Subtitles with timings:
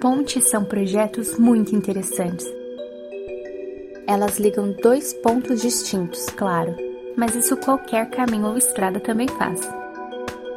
[0.00, 2.46] Pontes são projetos muito interessantes.
[4.06, 6.74] Elas ligam dois pontos distintos, claro,
[7.16, 9.60] mas isso qualquer caminho ou estrada também faz.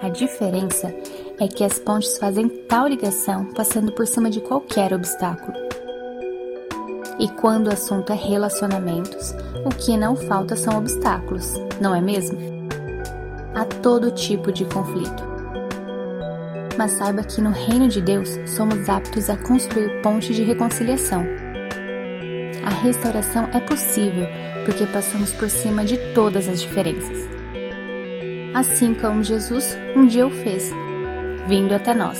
[0.01, 0.93] A diferença
[1.39, 5.57] é que as pontes fazem tal ligação passando por cima de qualquer obstáculo.
[7.19, 9.33] E quando o assunto é relacionamentos,
[9.63, 12.37] o que não falta são obstáculos, não é mesmo?
[13.53, 15.34] Há todo tipo de conflito
[16.77, 21.25] mas saiba que no reino de Deus somos aptos a construir pontes de reconciliação.
[22.65, 24.27] A restauração é possível
[24.65, 27.27] porque passamos por cima de todas as diferenças.
[28.53, 30.71] Assim como Jesus um dia o fez,
[31.47, 32.19] vindo até nós.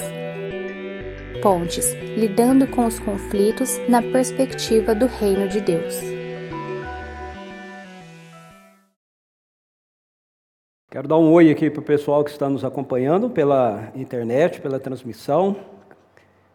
[1.42, 6.15] Pontes, lidando com os conflitos na perspectiva do reino de Deus.
[10.96, 14.80] Quero dar um oi aqui para o pessoal que está nos acompanhando pela internet, pela
[14.80, 15.58] transmissão.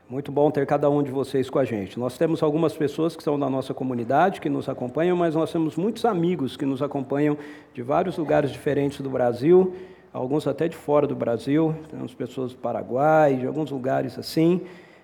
[0.09, 2.01] Muito bom ter cada um de vocês com a gente.
[2.01, 5.77] Nós temos algumas pessoas que são da nossa comunidade, que nos acompanham, mas nós temos
[5.77, 7.37] muitos amigos que nos acompanham
[7.75, 9.75] de vários lugares diferentes do Brasil,
[10.11, 11.77] alguns até de fora do Brasil.
[11.91, 14.63] Temos pessoas do Paraguai, de alguns lugares assim,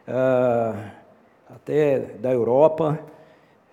[0.09, 0.83] uh,
[1.55, 2.99] até da Europa.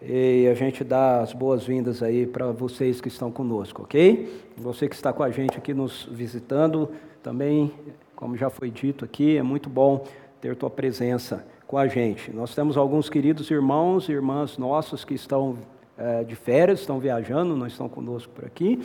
[0.06, 4.30] E a gente dá as boas-vindas aí para vocês que estão conosco, ok?
[4.58, 6.90] Você que está com a gente aqui nos visitando,
[7.22, 7.72] também,
[8.14, 10.06] como já foi dito aqui, é muito bom
[10.42, 12.34] ter tua presença com a gente.
[12.34, 15.58] Nós temos alguns queridos irmãos e irmãs nossos que estão
[15.98, 18.81] é, de férias, estão viajando, não estão conosco por aqui.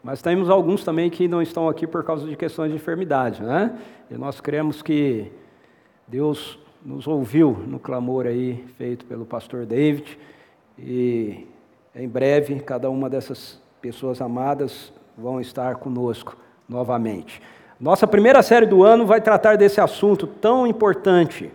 [0.00, 3.76] Mas temos alguns também que não estão aqui por causa de questões de enfermidade, né?
[4.08, 5.32] E nós cremos que
[6.06, 10.16] Deus nos ouviu no clamor aí feito pelo pastor David
[10.78, 11.46] e
[11.94, 16.36] em breve, cada uma dessas pessoas amadas vão estar conosco
[16.68, 17.42] novamente.
[17.78, 21.50] Nossa primeira série do ano vai tratar desse assunto tão importante.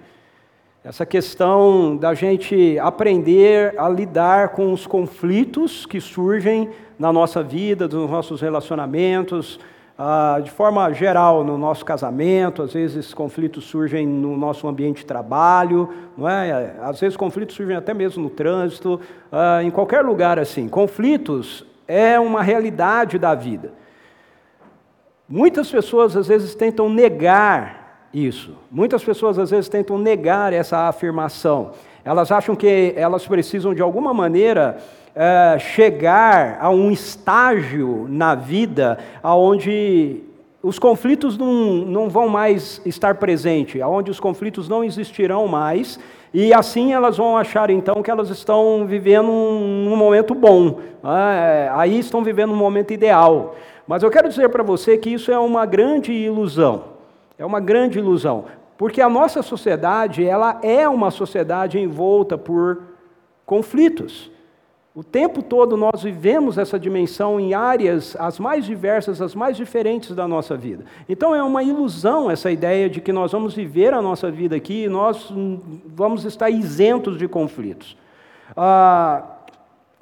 [0.83, 6.69] Essa questão da gente aprender a lidar com os conflitos que surgem
[6.99, 9.59] na nossa vida, nos nossos relacionamentos,
[9.97, 15.05] ah, de forma geral no nosso casamento, às vezes conflitos surgem no nosso ambiente de
[15.05, 16.75] trabalho, não é?
[16.81, 20.69] Às vezes conflitos surgem até mesmo no trânsito, ah, em qualquer lugar assim.
[20.69, 23.73] Conflitos é uma realidade da vida.
[25.27, 28.55] Muitas pessoas às vezes tentam negar isso.
[28.71, 31.71] Muitas pessoas às vezes tentam negar essa afirmação.
[32.05, 34.77] Elas acham que elas precisam de alguma maneira
[35.19, 40.21] é, chegar a um estágio na vida onde
[40.61, 41.53] os conflitos não,
[41.85, 45.99] não vão mais estar presentes, onde os conflitos não existirão mais,
[46.31, 51.71] e assim elas vão achar então que elas estão vivendo um, um momento bom, né?
[51.73, 53.55] aí estão vivendo um momento ideal.
[53.87, 56.83] Mas eu quero dizer para você que isso é uma grande ilusão,
[57.39, 58.45] é uma grande ilusão,
[58.77, 62.83] porque a nossa sociedade ela é uma sociedade envolta por
[63.47, 64.36] conflitos.
[64.97, 70.15] O tempo todo nós vivemos essa dimensão em áreas as mais diversas, as mais diferentes
[70.15, 70.85] da nossa vida.
[71.07, 74.85] Então é uma ilusão essa ideia de que nós vamos viver a nossa vida aqui
[74.85, 75.31] e nós
[75.85, 77.95] vamos estar isentos de conflitos.
[78.55, 79.21] Ah,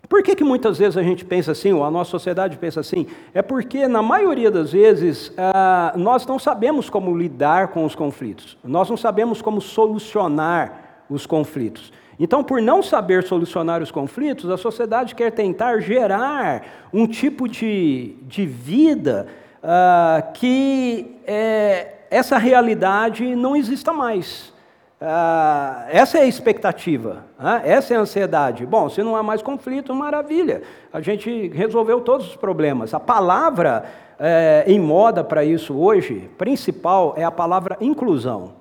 [0.07, 3.05] por que, que muitas vezes a gente pensa assim, ou a nossa sociedade pensa assim?
[3.33, 8.57] É porque, na maioria das vezes, ah, nós não sabemos como lidar com os conflitos,
[8.63, 11.91] nós não sabemos como solucionar os conflitos.
[12.19, 18.15] Então, por não saber solucionar os conflitos, a sociedade quer tentar gerar um tipo de,
[18.21, 19.27] de vida
[19.61, 24.53] uh, que é, essa realidade não exista mais.
[25.01, 28.65] Uh, essa é a expectativa, uh, essa é a ansiedade.
[28.65, 30.61] Bom, se não há mais conflito, maravilha,
[30.93, 32.93] a gente resolveu todos os problemas.
[32.93, 33.83] A palavra
[34.17, 38.53] é, em moda para isso hoje, principal, é a palavra inclusão.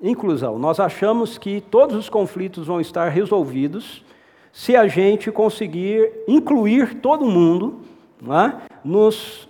[0.00, 0.58] Inclusão.
[0.58, 4.04] Nós achamos que todos os conflitos vão estar resolvidos
[4.52, 7.80] se a gente conseguir incluir todo mundo
[8.22, 8.52] é?
[8.84, 9.48] nos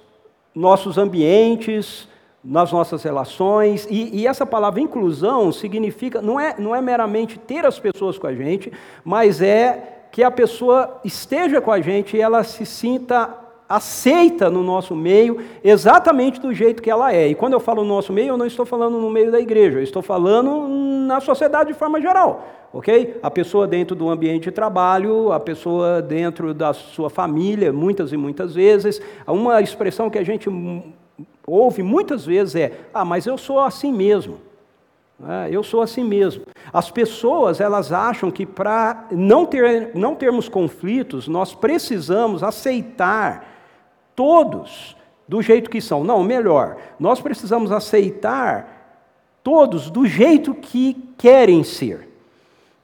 [0.55, 2.09] nossos ambientes,
[2.43, 3.87] nas nossas relações.
[3.91, 8.27] E, e, essa palavra inclusão significa, não é, não é meramente ter as pessoas com
[8.27, 8.73] a gente,
[9.05, 14.63] mas é que a pessoa esteja com a gente e ela se sinta aceita no
[14.63, 17.29] nosso meio exatamente do jeito que ela é.
[17.29, 19.79] E quando eu falo no nosso meio, eu não estou falando no meio da igreja,
[19.79, 23.19] eu estou falando na sociedade de forma geral, ok?
[23.23, 28.17] A pessoa dentro do ambiente de trabalho, a pessoa dentro da sua família, muitas e
[28.17, 29.03] muitas vezes.
[29.27, 30.49] Uma expressão que a gente
[31.47, 34.39] ouve muitas vezes é: ah, mas eu sou assim mesmo.
[35.27, 36.45] É, eu sou assim mesmo.
[36.73, 43.58] As pessoas elas acham que para não, ter, não termos conflitos, nós precisamos aceitar
[44.19, 44.97] todos
[45.29, 46.03] do jeito que são.
[46.03, 49.07] Não, melhor, nós precisamos aceitar
[49.45, 52.09] todos do jeito que querem ser.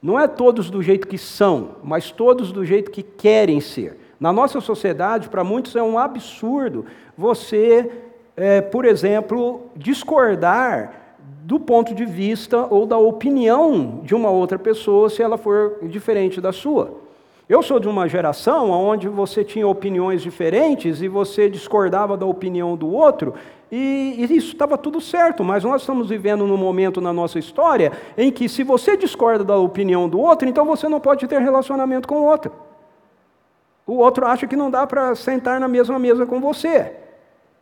[0.01, 3.97] Não é todos do jeito que são, mas todos do jeito que querem ser.
[4.17, 6.85] Na nossa sociedade, para muitos é um absurdo
[7.17, 7.91] você,
[8.37, 15.09] é, por exemplo, discordar do ponto de vista ou da opinião de uma outra pessoa
[15.09, 17.04] se ela for diferente da sua.
[17.47, 22.75] Eu sou de uma geração onde você tinha opiniões diferentes e você discordava da opinião
[22.75, 23.35] do outro,
[23.71, 27.91] e, e isso estava tudo certo, mas nós estamos vivendo num momento na nossa história
[28.17, 32.07] em que, se você discorda da opinião do outro, então você não pode ter relacionamento
[32.07, 32.51] com o outro.
[33.85, 36.93] O outro acha que não dá para sentar na mesma mesa com você.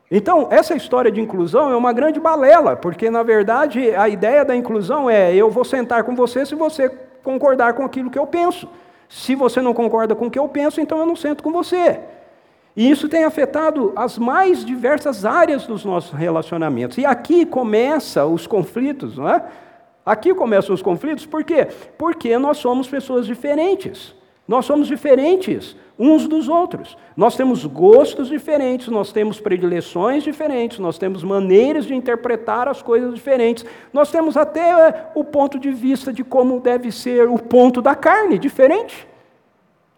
[0.09, 4.56] Então, essa história de inclusão é uma grande balela, porque na verdade a ideia da
[4.56, 6.89] inclusão é eu vou sentar com você se você
[7.21, 8.69] concordar com aquilo que eu penso.
[9.15, 12.00] Se você não concorda com o que eu penso, então eu não sento com você.
[12.75, 16.98] E isso tem afetado as mais diversas áreas dos nossos relacionamentos.
[16.98, 19.45] E aqui começam os conflitos, não é?
[20.04, 21.68] Aqui começam os conflitos, por quê?
[21.95, 24.15] Porque nós somos pessoas diferentes.
[24.47, 26.97] Nós somos diferentes uns dos outros.
[27.15, 33.13] Nós temos gostos diferentes, nós temos predileções diferentes, nós temos maneiras de interpretar as coisas
[33.13, 33.65] diferentes.
[33.91, 37.95] Nós temos até é, o ponto de vista de como deve ser o ponto da
[37.95, 39.07] carne diferente.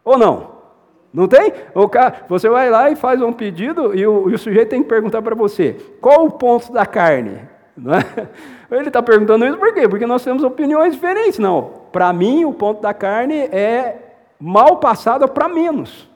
[0.04, 0.56] Ou não?
[1.12, 1.54] Não tem?
[2.28, 5.22] Você vai lá e faz um pedido e o, e o sujeito tem que perguntar
[5.22, 7.40] para você: qual o ponto da carne?
[7.78, 8.28] É?
[8.76, 9.88] Ele está perguntando isso por quê?
[9.88, 11.40] Porque nós temos opiniões diferentes.
[11.40, 14.05] Não, para mim o ponto da carne é
[14.40, 16.10] mal passada para menos.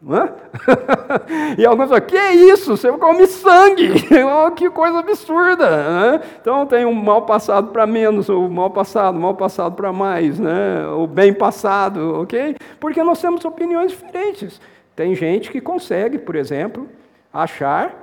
[1.58, 2.76] e alguns falam, que é isso?
[2.76, 3.92] Você come sangue,
[4.24, 6.22] oh, que coisa absurda.
[6.40, 10.86] Então tem um mal passado para menos, o mal passado, mal passado para mais, né?
[10.86, 12.56] o bem passado, ok?
[12.78, 14.60] Porque nós temos opiniões diferentes.
[14.94, 16.88] Tem gente que consegue, por exemplo,
[17.32, 17.94] achar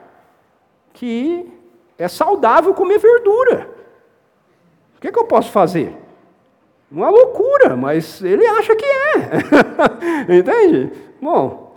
[0.93, 1.49] que
[1.97, 3.69] é saudável comer verdura.
[4.97, 5.95] O que, é que eu posso fazer?
[6.91, 9.19] Uma loucura, mas ele acha que é.
[10.37, 10.91] Entende?
[11.21, 11.75] Bom,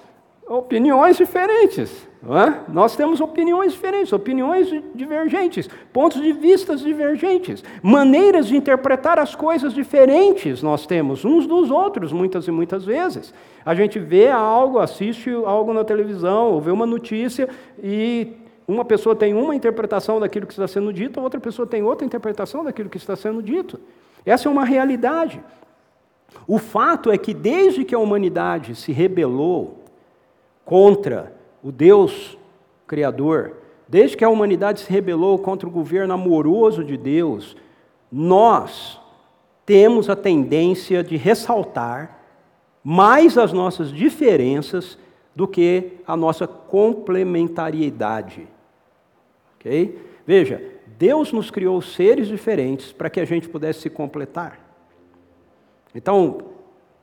[0.48, 2.08] opiniões diferentes.
[2.20, 2.72] É?
[2.72, 9.72] Nós temos opiniões diferentes, opiniões divergentes, pontos de vista divergentes, maneiras de interpretar as coisas
[9.72, 13.32] diferentes nós temos uns dos outros, muitas e muitas vezes.
[13.64, 17.48] A gente vê algo, assiste algo na televisão, ou vê uma notícia
[17.80, 18.32] e
[18.66, 22.64] uma pessoa tem uma interpretação daquilo que está sendo dito, outra pessoa tem outra interpretação
[22.64, 23.78] daquilo que está sendo dito.
[24.28, 25.42] Essa é uma realidade.
[26.46, 29.84] O fato é que desde que a humanidade se rebelou
[30.66, 31.32] contra
[31.62, 32.36] o Deus
[32.86, 33.54] Criador,
[33.88, 37.56] desde que a humanidade se rebelou contra o governo amoroso de Deus,
[38.12, 39.00] nós
[39.64, 42.18] temos a tendência de ressaltar
[42.84, 44.98] mais as nossas diferenças
[45.34, 48.46] do que a nossa complementariedade.
[49.56, 49.98] Ok?
[50.26, 54.58] Veja, Deus nos criou seres diferentes para que a gente pudesse se completar.
[55.94, 56.38] Então,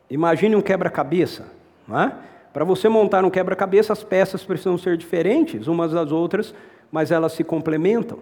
[0.10, 1.50] imagine um quebra-cabeça.
[1.90, 2.12] É?
[2.52, 6.54] Para você montar um quebra-cabeça, as peças precisam ser diferentes umas das outras,
[6.92, 8.20] mas elas se complementam.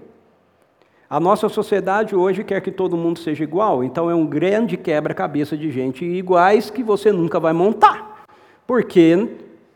[1.09, 5.57] A nossa sociedade hoje quer que todo mundo seja igual, então é um grande quebra-cabeça
[5.57, 8.25] de gente iguais que você nunca vai montar.
[8.65, 9.27] Porque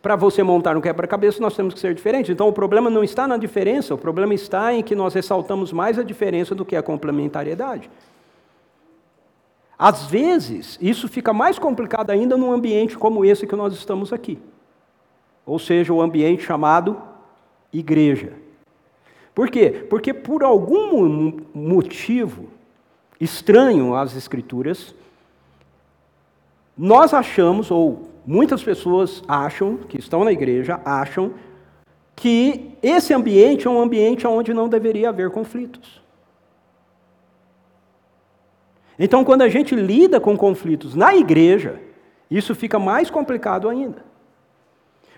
[0.01, 2.29] para você montar um quebra-cabeça, nós temos que ser diferentes.
[2.31, 5.97] Então, o problema não está na diferença, o problema está em que nós ressaltamos mais
[5.97, 7.89] a diferença do que a complementariedade.
[9.77, 14.39] Às vezes, isso fica mais complicado ainda num ambiente como esse que nós estamos aqui.
[15.45, 17.01] Ou seja, o ambiente chamado
[17.71, 18.33] igreja.
[19.35, 19.85] Por quê?
[19.87, 22.49] Porque por algum motivo
[23.19, 24.95] estranho às Escrituras,
[26.75, 31.31] nós achamos, ou muitas pessoas acham, que estão na igreja, acham
[32.13, 36.01] que esse ambiente é um ambiente onde não deveria haver conflitos.
[38.99, 41.79] Então, quando a gente lida com conflitos na igreja,
[42.29, 44.03] isso fica mais complicado ainda.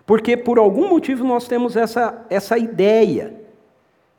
[0.05, 3.39] Porque, por algum motivo, nós temos essa, essa ideia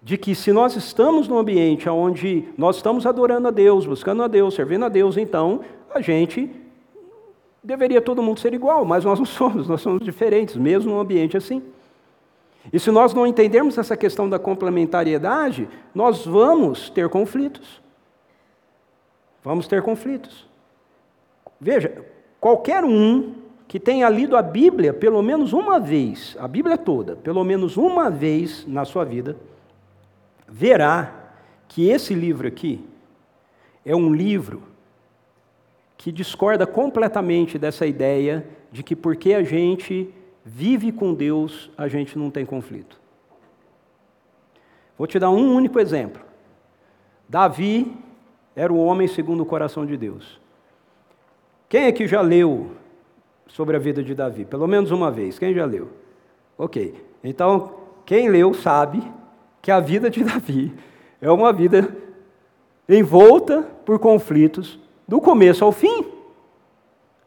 [0.02, 4.28] de que se nós estamos num ambiente onde nós estamos adorando a Deus, buscando a
[4.28, 5.61] Deus, servindo a Deus, então
[5.94, 6.50] a gente
[7.62, 11.37] Deveria todo mundo ser igual, mas nós não somos, nós somos diferentes, mesmo num ambiente
[11.37, 11.62] assim.
[12.73, 17.81] E se nós não entendermos essa questão da complementariedade, nós vamos ter conflitos.
[19.43, 20.47] Vamos ter conflitos.
[21.59, 22.05] Veja,
[22.38, 23.35] qualquer um
[23.67, 28.11] que tenha lido a Bíblia pelo menos uma vez, a Bíblia toda, pelo menos uma
[28.11, 29.37] vez na sua vida,
[30.49, 31.14] verá
[31.69, 32.85] que esse livro aqui
[33.85, 34.62] é um livro
[36.00, 40.09] que discorda completamente dessa ideia de que porque a gente
[40.42, 42.99] vive com Deus, a gente não tem conflito.
[44.97, 46.23] Vou te dar um único exemplo.
[47.28, 47.95] Davi
[48.57, 50.40] era o homem segundo o coração de Deus.
[51.69, 52.71] Quem é que já leu
[53.47, 54.47] sobre a vida de Davi?
[54.47, 55.38] Pelo menos uma vez.
[55.38, 55.90] Quem já leu?
[56.57, 56.95] Ok.
[57.23, 57.75] Então,
[58.07, 59.02] quem leu sabe
[59.61, 60.73] que a vida de Davi
[61.21, 61.95] é uma vida
[62.88, 64.80] envolta por conflitos
[65.11, 66.05] do começo ao fim.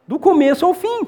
[0.07, 1.05] Do começo ao fim.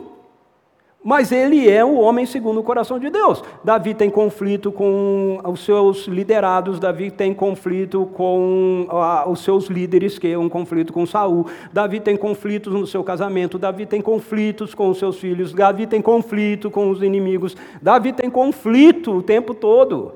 [1.01, 3.41] Mas ele é o homem segundo o coração de Deus.
[3.63, 10.20] Davi tem conflito com os seus liderados, Davi tem conflito com uh, os seus líderes,
[10.20, 11.46] que é um conflito com Saul.
[11.72, 16.01] Davi tem conflitos no seu casamento, Davi tem conflitos com os seus filhos, Davi tem
[16.01, 20.15] conflito com os inimigos, Davi tem conflito o tempo todo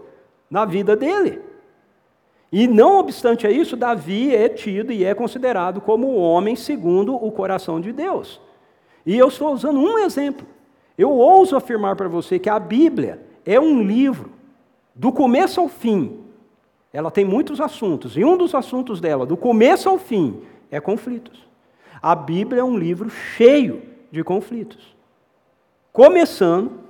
[0.51, 1.48] na vida dele.
[2.51, 7.31] E não obstante a isso, Davi é tido e é considerado como homem segundo o
[7.31, 8.41] coração de Deus.
[9.05, 10.45] E eu estou usando um exemplo.
[10.97, 14.31] Eu ouso afirmar para você que a Bíblia é um livro,
[14.93, 16.19] do começo ao fim.
[16.91, 21.47] Ela tem muitos assuntos, e um dos assuntos dela, do começo ao fim, é conflitos.
[22.01, 24.95] A Bíblia é um livro cheio de conflitos.
[25.93, 26.81] Começando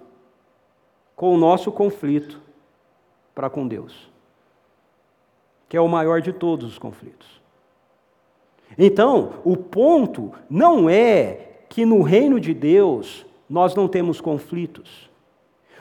[1.15, 2.41] com o nosso conflito
[3.35, 4.08] para com Deus,
[5.69, 7.39] que é o maior de todos os conflitos.
[8.77, 15.09] Então, o ponto não é que no reino de Deus nós não temos conflitos.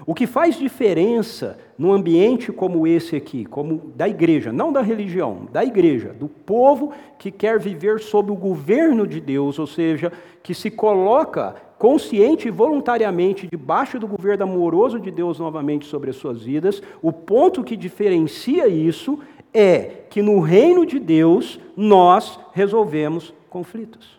[0.07, 5.49] O que faz diferença num ambiente como esse aqui, como da igreja, não da religião,
[5.51, 10.55] da igreja, do povo que quer viver sob o governo de Deus, ou seja, que
[10.55, 16.43] se coloca consciente e voluntariamente debaixo do governo amoroso de Deus novamente sobre as suas
[16.43, 19.19] vidas, o ponto que diferencia isso
[19.53, 24.19] é que no reino de Deus nós resolvemos conflitos.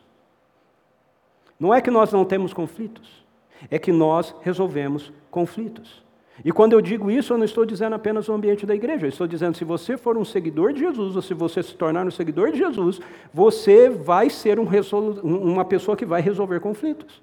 [1.60, 3.20] Não é que nós não temos conflitos
[3.70, 6.04] é que nós resolvemos conflitos.
[6.46, 9.10] E quando eu digo isso, eu não estou dizendo apenas o ambiente da igreja, eu
[9.10, 12.12] estou dizendo se você for um seguidor de Jesus, ou se você se tornar um
[12.12, 13.02] seguidor de Jesus,
[13.34, 14.68] você vai ser um
[15.22, 17.22] uma pessoa que vai resolver conflitos.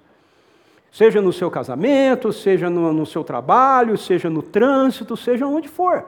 [0.91, 6.05] Seja no seu casamento, seja no, no seu trabalho, seja no trânsito, seja onde for.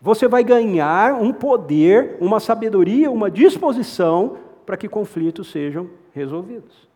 [0.00, 6.88] Você vai ganhar um poder, uma sabedoria, uma disposição para que conflitos sejam resolvidos.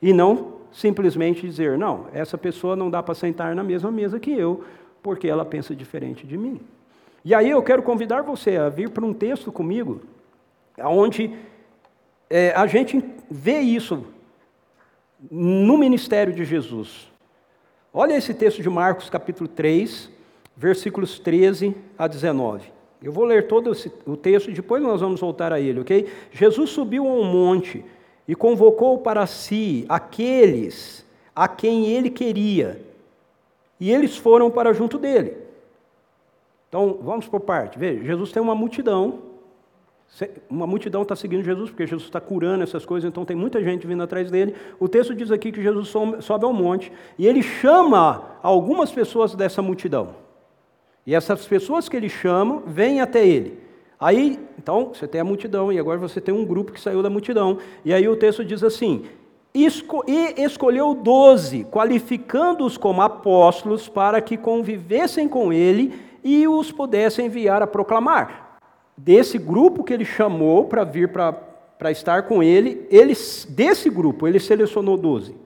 [0.00, 4.32] E não simplesmente dizer, não, essa pessoa não dá para sentar na mesma mesa que
[4.32, 4.64] eu,
[5.02, 6.60] porque ela pensa diferente de mim.
[7.24, 10.02] E aí eu quero convidar você a vir para um texto comigo,
[10.78, 11.34] onde
[12.28, 14.04] é, a gente vê isso
[15.30, 17.10] no ministério de Jesus.
[17.92, 20.10] Olha esse texto de Marcos, capítulo 3,
[20.56, 22.72] versículos 13 a 19.
[23.02, 23.72] Eu vou ler todo
[24.06, 26.08] o texto e depois nós vamos voltar a ele, ok?
[26.32, 27.84] Jesus subiu a um monte
[28.26, 31.04] e convocou para si aqueles
[31.36, 32.80] a quem ele queria,
[33.78, 35.36] e eles foram para junto dele.
[36.68, 37.78] Então, vamos por parte.
[37.78, 39.18] Veja, Jesus tem uma multidão,
[40.48, 43.86] uma multidão está seguindo Jesus, porque Jesus está curando essas coisas, então tem muita gente
[43.86, 44.54] vindo atrás dele.
[44.78, 49.60] O texto diz aqui que Jesus sobe ao monte, e ele chama algumas pessoas dessa
[49.60, 50.23] multidão.
[51.06, 53.58] E essas pessoas que ele chama vêm até ele.
[53.98, 57.10] Aí, então, você tem a multidão, e agora você tem um grupo que saiu da
[57.10, 57.58] multidão.
[57.84, 59.04] E aí o texto diz assim:
[59.54, 59.64] e
[60.42, 65.94] escolheu doze, qualificando-os como apóstolos, para que convivessem com ele
[66.24, 68.58] e os pudessem enviar a proclamar.
[68.96, 73.14] Desse grupo que ele chamou para vir para estar com ele, ele,
[73.48, 75.36] desse grupo, ele selecionou doze.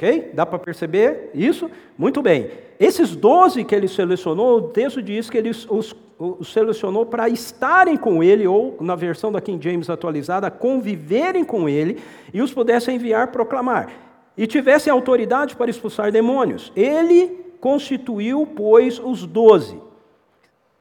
[0.00, 0.30] Ok?
[0.32, 1.70] Dá para perceber isso?
[1.98, 2.50] Muito bem.
[2.78, 7.98] Esses doze que ele selecionou, o texto diz que ele os, os selecionou para estarem
[7.98, 11.98] com ele, ou na versão da King James atualizada, conviverem com ele
[12.32, 13.90] e os pudessem enviar proclamar.
[14.38, 16.72] E tivessem autoridade para expulsar demônios.
[16.74, 19.76] Ele constituiu, pois, os doze.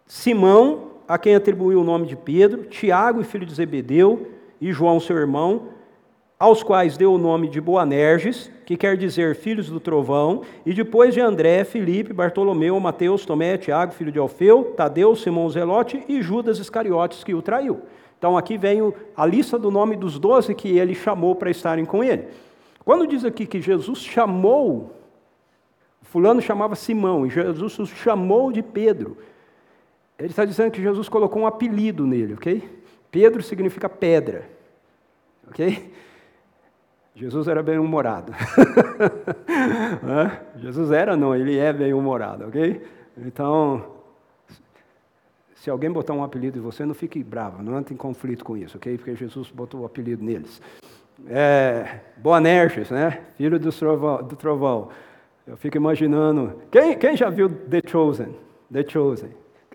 [0.07, 4.29] Simão, a quem atribuiu o nome de Pedro, Tiago, filho de Zebedeu,
[4.61, 5.63] e João, seu irmão,
[6.39, 11.13] aos quais deu o nome de Boanerges, que quer dizer filhos do trovão, e depois
[11.13, 16.57] de André, Filipe, Bartolomeu, Mateus, Tomé, Tiago, filho de Alfeu, Tadeu, Simão Zelote e Judas
[16.57, 17.81] Iscariotes, que o traiu.
[18.17, 22.01] Então aqui vem a lista do nome dos doze que ele chamou para estarem com
[22.01, 22.27] ele.
[22.85, 24.95] Quando diz aqui que Jesus chamou,
[26.03, 29.17] fulano chamava Simão, e Jesus o chamou de Pedro,
[30.17, 32.63] ele está dizendo que Jesus colocou um apelido nele, ok?
[33.11, 34.49] Pedro significa pedra,
[35.49, 35.91] ok?
[37.19, 38.33] Jesus era bem-humorado.
[40.55, 42.81] Jesus era, não, ele é bem-humorado, ok?
[43.17, 43.83] Então,
[45.53, 48.55] se alguém botar um apelido em você, não fique bravo, não entre em conflito com
[48.55, 48.97] isso, ok?
[48.97, 50.61] Porque Jesus botou o apelido neles.
[51.27, 53.19] É, Boanerges, né?
[53.35, 54.87] Filho do trovão, do trovão.
[55.45, 56.53] Eu fico imaginando.
[56.71, 58.33] Quem, quem já viu The Chosen?
[58.71, 59.31] The Chosen.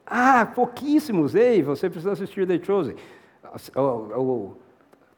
[0.07, 1.35] Ah, pouquíssimos.
[1.35, 2.97] Ei, você precisa assistir The Chosen.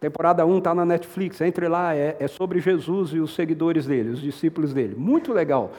[0.00, 1.40] Temporada 1 está na Netflix.
[1.40, 4.94] Entre lá, é, é sobre Jesus e os seguidores dele, os discípulos dele.
[4.96, 5.72] Muito legal.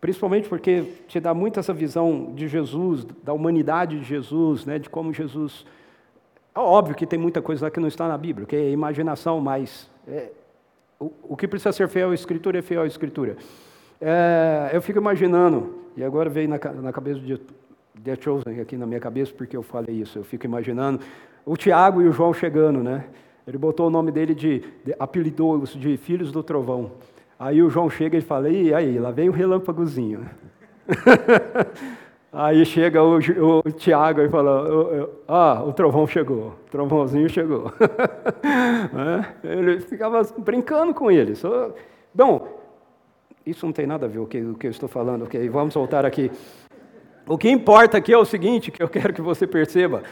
[0.00, 4.88] Principalmente porque te dá muito essa visão de Jesus, da humanidade de Jesus, né, de
[4.88, 5.66] como Jesus.
[6.54, 9.40] É óbvio que tem muita coisa lá que não está na Bíblia, que é imaginação,
[9.40, 10.30] mas é,
[10.98, 13.36] o, o, que precisa ser fiel à Escritura é fiel à Escritura.
[14.00, 17.38] É, eu fico imaginando, e agora veio na, na cabeça de
[18.02, 21.00] The Chosen aqui na minha cabeça, porque eu falei isso, eu fico imaginando
[21.44, 23.04] o Tiago e o João chegando, né?
[23.50, 26.92] Ele botou o nome dele de, de apelidou-os de filhos do trovão.
[27.36, 30.24] Aí o João chega e fala: e aí, lá vem o relâmpagozinho.
[32.32, 37.72] aí chega o, o Tiago e fala: ah, o trovão chegou, o trovãozinho chegou.
[39.42, 41.34] é, ele ficava brincando com ele.
[41.34, 41.74] Só...
[42.14, 42.46] Bom,
[43.44, 45.48] isso não tem nada a ver com o que, o que eu estou falando, ok?
[45.48, 46.30] Vamos voltar aqui.
[47.26, 50.04] O que importa aqui é o seguinte, que eu quero que você perceba.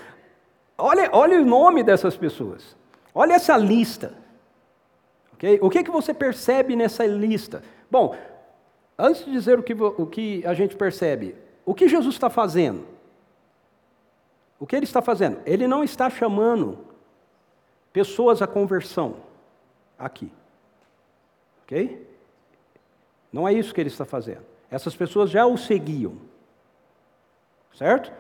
[0.76, 2.76] Olha, olha o nome dessas pessoas.
[3.15, 4.15] Olha essa lista.
[5.35, 5.59] Okay?
[5.62, 7.62] O que, que você percebe nessa lista?
[7.91, 8.17] Bom,
[8.99, 12.87] antes de dizer o que, o que a gente percebe, o que Jesus está fazendo?
[14.59, 15.41] O que ele está fazendo?
[15.47, 16.79] Ele não está chamando
[17.93, 19.17] pessoas à conversão
[19.99, 20.33] aqui.
[21.62, 22.07] Ok?
[23.33, 24.45] Não é isso que ele está fazendo.
[24.71, 26.17] Essas pessoas já o seguiam.
[27.75, 28.12] Certo?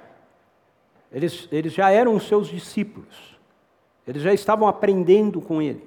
[1.10, 3.37] Eles, eles já eram os seus discípulos.
[4.08, 5.86] Eles já estavam aprendendo com ele.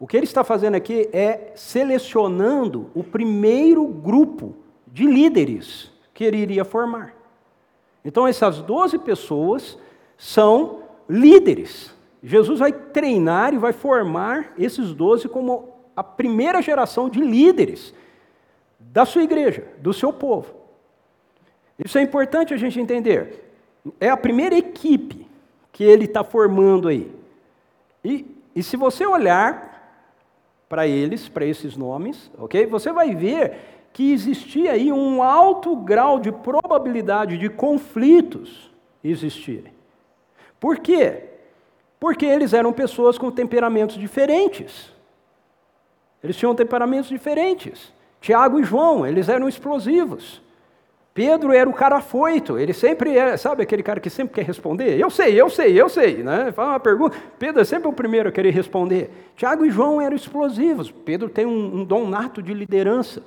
[0.00, 4.56] O que ele está fazendo aqui é selecionando o primeiro grupo
[4.88, 7.14] de líderes que ele iria formar.
[8.04, 9.78] Então, essas 12 pessoas
[10.18, 11.94] são líderes.
[12.20, 17.94] Jesus vai treinar e vai formar esses 12 como a primeira geração de líderes
[18.80, 20.52] da sua igreja, do seu povo.
[21.78, 23.54] Isso é importante a gente entender.
[24.00, 25.23] É a primeira equipe
[25.74, 27.12] que ele está formando aí.
[28.04, 29.74] E, e se você olhar
[30.68, 32.64] para eles, para esses nomes, ok?
[32.66, 33.58] Você vai ver
[33.92, 38.70] que existia aí um alto grau de probabilidade de conflitos
[39.02, 39.72] existirem.
[40.60, 41.24] Por quê?
[41.98, 44.92] Porque eles eram pessoas com temperamentos diferentes.
[46.22, 47.92] Eles tinham temperamentos diferentes.
[48.20, 50.40] Tiago e João, eles eram explosivos.
[51.14, 54.98] Pedro era o cara afoito, ele sempre é, sabe aquele cara que sempre quer responder?
[54.98, 56.50] Eu sei, eu sei, eu sei, né?
[56.50, 59.30] Fala uma pergunta, Pedro é sempre o primeiro a querer responder.
[59.36, 63.22] Tiago e João eram explosivos, Pedro tem um, um dom nato de liderança.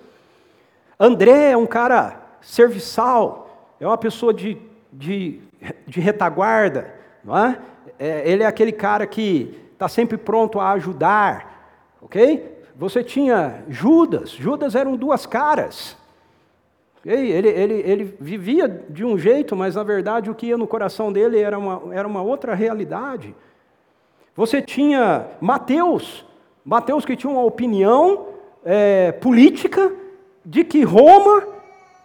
[0.99, 4.57] André é um cara serviçal, é uma pessoa de,
[4.91, 5.39] de,
[5.87, 7.57] de retaguarda, não é?
[7.97, 8.29] é?
[8.29, 12.63] Ele é aquele cara que está sempre pronto a ajudar, ok?
[12.75, 15.96] Você tinha Judas, Judas eram duas caras.
[17.07, 21.11] Ele, ele, ele vivia de um jeito, mas na verdade o que ia no coração
[21.11, 23.33] dele era uma, era uma outra realidade.
[24.35, 26.25] Você tinha Mateus,
[26.65, 28.27] Mateus que tinha uma opinião
[28.65, 29.89] é, política
[30.45, 31.47] de que Roma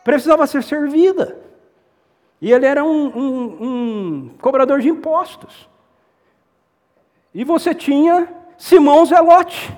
[0.05, 1.37] precisava ser servida.
[2.41, 5.69] E ele era um, um, um cobrador de impostos.
[7.35, 9.77] E você tinha Simão Zelote,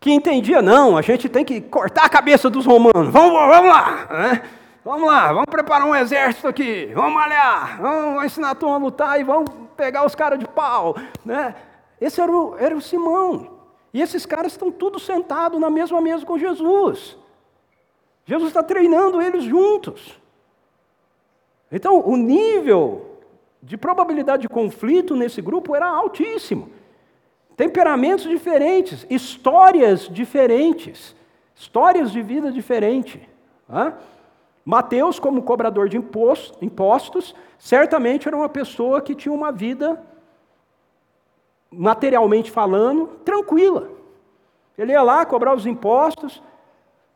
[0.00, 4.08] que entendia, não, a gente tem que cortar a cabeça dos romanos, vamos, vamos lá,
[4.10, 4.42] né?
[4.82, 9.20] vamos lá, vamos preparar um exército aqui, vamos malhar, vamos ensinar a turma a lutar
[9.20, 10.96] e vamos pegar os caras de pau.
[11.22, 11.54] Né?
[12.00, 13.58] Esse era o, era o Simão.
[13.92, 17.18] E esses caras estão todos sentados na mesma mesa com Jesus.
[18.24, 20.18] Jesus está treinando eles juntos.
[21.70, 23.18] Então, o nível
[23.62, 26.70] de probabilidade de conflito nesse grupo era altíssimo
[27.60, 31.14] temperamentos diferentes, histórias diferentes,
[31.54, 33.20] histórias de vida diferentes.
[34.64, 40.02] Mateus, como cobrador de impostos, certamente era uma pessoa que tinha uma vida,
[41.70, 43.90] materialmente falando, tranquila.
[44.78, 46.42] Ele ia lá cobrar os impostos.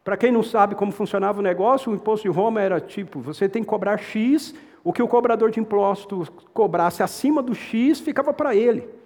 [0.05, 3.49] Para quem não sabe como funcionava o negócio, o imposto de Roma era tipo: você
[3.49, 4.55] tem que cobrar X,
[4.85, 9.03] o que o cobrador de impostos cobrasse acima do X ficava para ele.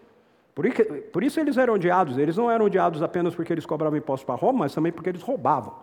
[1.13, 2.19] Por isso eles eram odiados.
[2.19, 5.23] Eles não eram odiados apenas porque eles cobravam impostos para Roma, mas também porque eles
[5.23, 5.75] roubavam.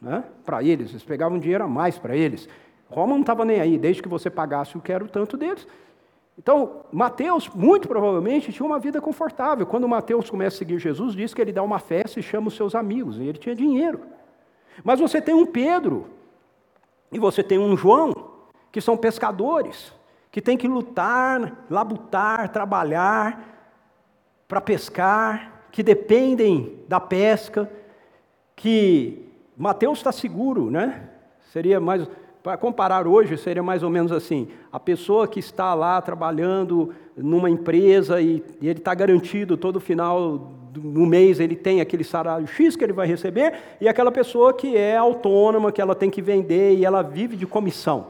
[0.00, 0.24] Né?
[0.44, 2.48] Para eles, eles pegavam dinheiro a mais para eles.
[2.88, 5.66] Roma não estava nem aí, desde que você pagasse o que era o tanto deles.
[6.38, 9.66] Então, Mateus, muito provavelmente, tinha uma vida confortável.
[9.66, 12.54] Quando Mateus começa a seguir Jesus, diz que ele dá uma festa e chama os
[12.54, 14.00] seus amigos, e ele tinha dinheiro.
[14.84, 16.06] Mas você tem um Pedro,
[17.10, 18.14] e você tem um João,
[18.70, 19.92] que são pescadores,
[20.30, 23.57] que tem que lutar, labutar, trabalhar,
[24.48, 27.70] para pescar, que dependem da pesca,
[28.56, 31.10] que Mateus está seguro, né?
[31.52, 32.08] Seria mais
[32.42, 37.50] para comparar hoje, seria mais ou menos assim: a pessoa que está lá trabalhando numa
[37.50, 42.76] empresa e, e ele está garantido todo final no mês ele tem aquele salário X
[42.76, 46.76] que ele vai receber, e aquela pessoa que é autônoma, que ela tem que vender
[46.76, 48.08] e ela vive de comissão.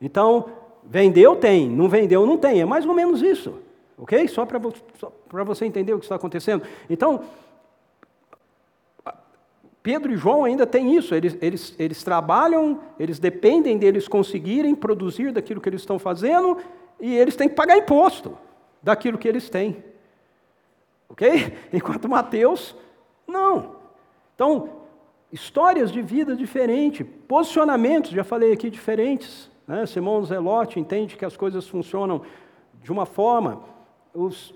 [0.00, 0.46] Então,
[0.84, 2.60] vendeu, tem, não vendeu, não tem.
[2.60, 3.54] É mais ou menos isso.
[3.98, 4.26] Ok?
[4.28, 4.58] Só para
[5.44, 6.64] você entender o que está acontecendo.
[6.88, 7.24] Então,
[9.82, 15.32] Pedro e João ainda têm isso, eles, eles, eles trabalham, eles dependem deles conseguirem produzir
[15.32, 16.58] daquilo que eles estão fazendo,
[17.00, 18.36] e eles têm que pagar imposto
[18.82, 19.82] daquilo que eles têm.
[21.08, 21.56] Ok?
[21.72, 22.76] Enquanto Mateus,
[23.26, 23.76] não.
[24.34, 24.68] Então,
[25.32, 29.50] histórias de vida diferentes, posicionamentos, já falei aqui, diferentes.
[29.66, 29.86] Né?
[29.86, 32.22] Simão Zelote entende que as coisas funcionam
[32.82, 33.62] de uma forma,
[34.12, 34.54] os,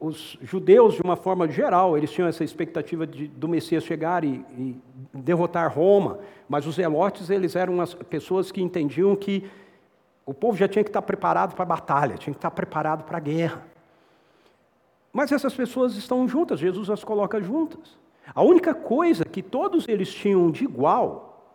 [0.00, 4.44] os judeus, de uma forma geral, eles tinham essa expectativa de, do Messias chegar e,
[4.56, 4.76] e
[5.12, 9.48] derrotar Roma, mas os zelotes, eles eram as pessoas que entendiam que
[10.24, 13.18] o povo já tinha que estar preparado para a batalha, tinha que estar preparado para
[13.18, 13.66] a guerra.
[15.12, 17.98] Mas essas pessoas estão juntas, Jesus as coloca juntas.
[18.34, 21.52] A única coisa que todos eles tinham de igual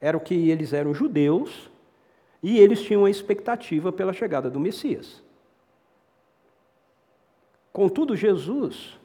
[0.00, 1.70] era o que eles eram judeus
[2.42, 5.22] e eles tinham a expectativa pela chegada do Messias.
[7.76, 8.98] Contudo, Jesus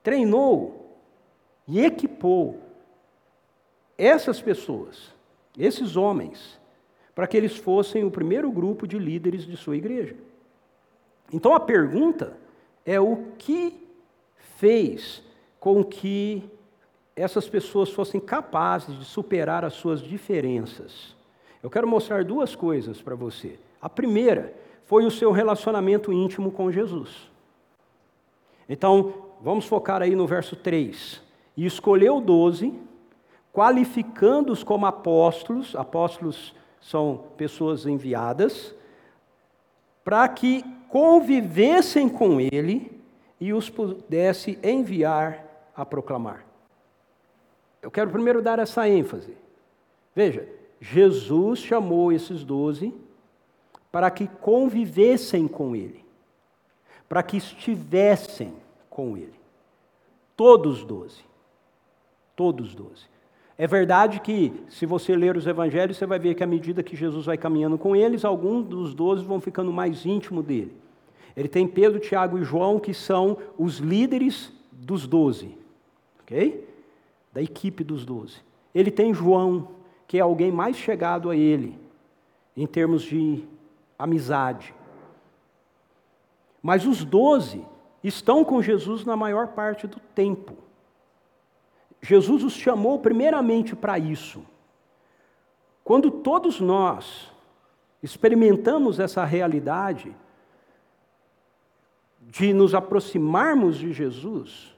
[0.00, 0.96] treinou
[1.66, 2.60] e equipou
[3.98, 5.12] essas pessoas,
[5.58, 6.56] esses homens,
[7.16, 10.14] para que eles fossem o primeiro grupo de líderes de sua igreja.
[11.32, 12.36] Então a pergunta
[12.84, 13.76] é o que
[14.56, 15.20] fez
[15.58, 16.48] com que
[17.16, 21.16] essas pessoas fossem capazes de superar as suas diferenças.
[21.60, 23.58] Eu quero mostrar duas coisas para você.
[23.82, 27.34] A primeira foi o seu relacionamento íntimo com Jesus.
[28.68, 31.22] Então, vamos focar aí no verso 3.
[31.56, 32.74] E escolheu doze,
[33.52, 38.74] qualificando-os como apóstolos, apóstolos são pessoas enviadas,
[40.04, 43.02] para que convivessem com ele
[43.40, 46.46] e os pudesse enviar a proclamar.
[47.82, 49.36] Eu quero primeiro dar essa ênfase.
[50.14, 50.48] Veja,
[50.80, 52.94] Jesus chamou esses doze
[53.90, 56.04] para que convivessem com ele,
[57.08, 58.52] para que estivessem
[58.90, 59.34] com ele.
[60.36, 61.24] Todos doze.
[62.34, 63.06] Todos doze.
[63.58, 66.94] É verdade que, se você ler os evangelhos, você vai ver que à medida que
[66.94, 70.76] Jesus vai caminhando com eles, alguns dos doze vão ficando mais íntimo dele.
[71.34, 75.56] Ele tem Pedro, Tiago e João, que são os líderes dos doze,
[76.20, 76.66] ok?
[77.32, 78.36] Da equipe dos doze.
[78.74, 79.68] Ele tem João,
[80.06, 81.78] que é alguém mais chegado a ele,
[82.54, 83.42] em termos de
[83.98, 84.74] amizade.
[86.66, 87.64] Mas os doze
[88.02, 90.54] estão com Jesus na maior parte do tempo.
[92.02, 94.44] Jesus os chamou primeiramente para isso.
[95.84, 97.30] Quando todos nós
[98.02, 100.12] experimentamos essa realidade
[102.20, 104.74] de nos aproximarmos de Jesus,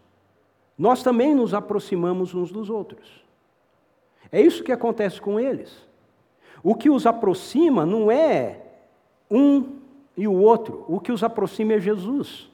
[0.76, 3.24] nós também nos aproximamos uns dos outros.
[4.30, 5.88] É isso que acontece com eles.
[6.62, 8.60] O que os aproxima não é
[9.30, 9.77] um
[10.18, 12.50] e o outro, o que os aproxima é Jesus.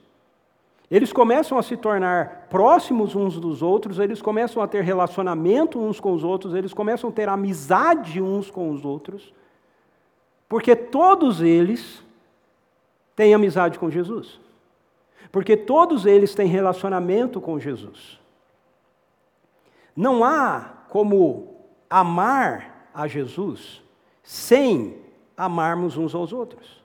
[0.90, 5.98] Eles começam a se tornar próximos uns dos outros, eles começam a ter relacionamento uns
[5.98, 9.32] com os outros, eles começam a ter amizade uns com os outros,
[10.46, 12.04] porque todos eles
[13.16, 14.38] têm amizade com Jesus.
[15.32, 18.20] Porque todos eles têm relacionamento com Jesus.
[19.96, 21.56] Não há como
[21.88, 23.82] amar a Jesus
[24.22, 24.98] sem
[25.34, 26.83] amarmos uns aos outros.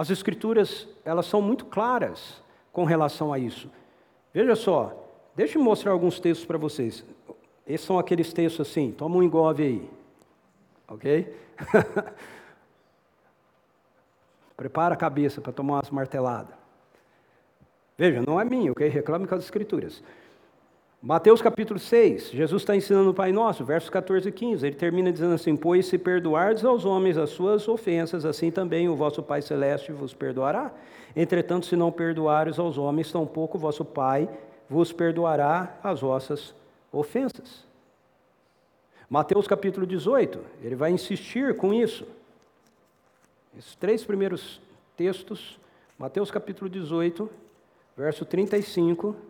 [0.00, 3.70] As escrituras, elas são muito claras com relação a isso.
[4.32, 4.96] Veja só,
[5.36, 7.04] deixa eu mostrar alguns textos para vocês.
[7.66, 9.90] Esses são aqueles textos assim, toma um engove aí.
[10.88, 11.36] Ok?
[14.56, 16.54] Prepara a cabeça para tomar umas marteladas.
[17.98, 18.88] Veja, não é minha, ok?
[18.88, 20.02] Reclame com as escrituras.
[21.02, 24.66] Mateus capítulo 6, Jesus está ensinando o Pai Nosso, versos 14 e 15.
[24.66, 28.94] Ele termina dizendo assim: Pois se perdoardes aos homens as suas ofensas, assim também o
[28.94, 30.70] vosso Pai Celeste vos perdoará.
[31.16, 34.28] Entretanto, se não perdoares aos homens, tampouco o vosso Pai
[34.68, 36.54] vos perdoará as vossas
[36.92, 37.64] ofensas.
[39.08, 42.06] Mateus capítulo 18, ele vai insistir com isso.
[43.58, 44.60] Esses três primeiros
[44.98, 45.58] textos,
[45.98, 47.28] Mateus capítulo 18,
[47.96, 49.29] verso 35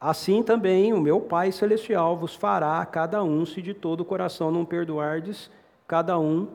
[0.00, 4.50] Assim também o meu Pai Celestial vos fará cada um, se de todo o coração
[4.50, 5.50] não perdoardes,
[5.86, 6.48] cada um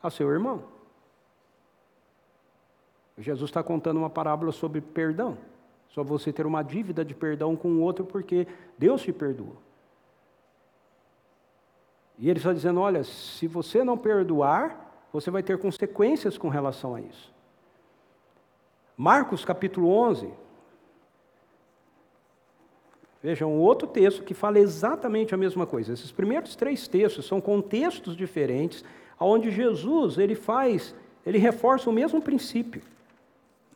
[0.00, 0.62] a seu irmão.
[3.18, 5.36] Jesus está contando uma parábola sobre perdão,
[5.88, 8.46] sobre você ter uma dívida de perdão com o outro porque
[8.78, 9.56] Deus te perdoa.
[12.16, 16.94] E ele está dizendo: olha, se você não perdoar, você vai ter consequências com relação
[16.94, 17.32] a isso.
[18.96, 20.32] Marcos capítulo 11.
[23.22, 25.92] Vejam, um outro texto que fala exatamente a mesma coisa.
[25.92, 28.84] Esses primeiros três textos são contextos diferentes,
[29.18, 30.92] onde Jesus ele faz,
[31.24, 32.82] ele reforça o mesmo princípio.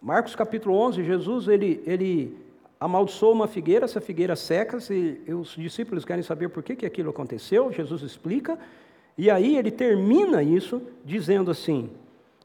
[0.02, 2.37] Marcos capítulo 11, Jesus ele, ele
[2.80, 7.11] amaldiçoou uma figueira, essa figueira seca, e os discípulos querem saber por que, que aquilo
[7.11, 8.59] aconteceu, Jesus explica,
[9.16, 11.88] e aí ele termina isso dizendo assim: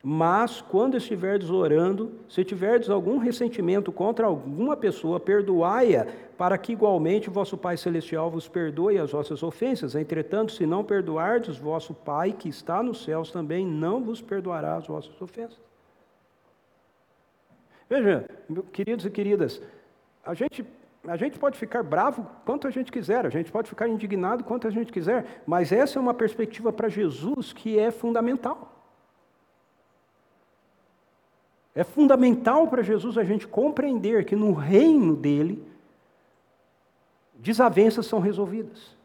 [0.03, 7.29] Mas quando estiverdes orando, se tiverdes algum ressentimento contra alguma pessoa, perdoai-a, para que igualmente
[7.29, 9.93] vosso Pai Celestial vos perdoe as vossas ofensas.
[9.93, 14.87] Entretanto, se não perdoardes, vosso Pai que está nos céus também não vos perdoará as
[14.87, 15.59] vossas ofensas.
[17.87, 18.25] Veja,
[18.71, 19.61] queridos e queridas,
[20.25, 20.65] a gente,
[21.05, 24.67] a gente pode ficar bravo quanto a gente quiser, a gente pode ficar indignado quanto
[24.67, 28.70] a gente quiser, mas essa é uma perspectiva para Jesus que é fundamental.
[31.73, 35.65] É fundamental para Jesus a gente compreender que no reino dele,
[37.35, 38.95] desavenças são resolvidas,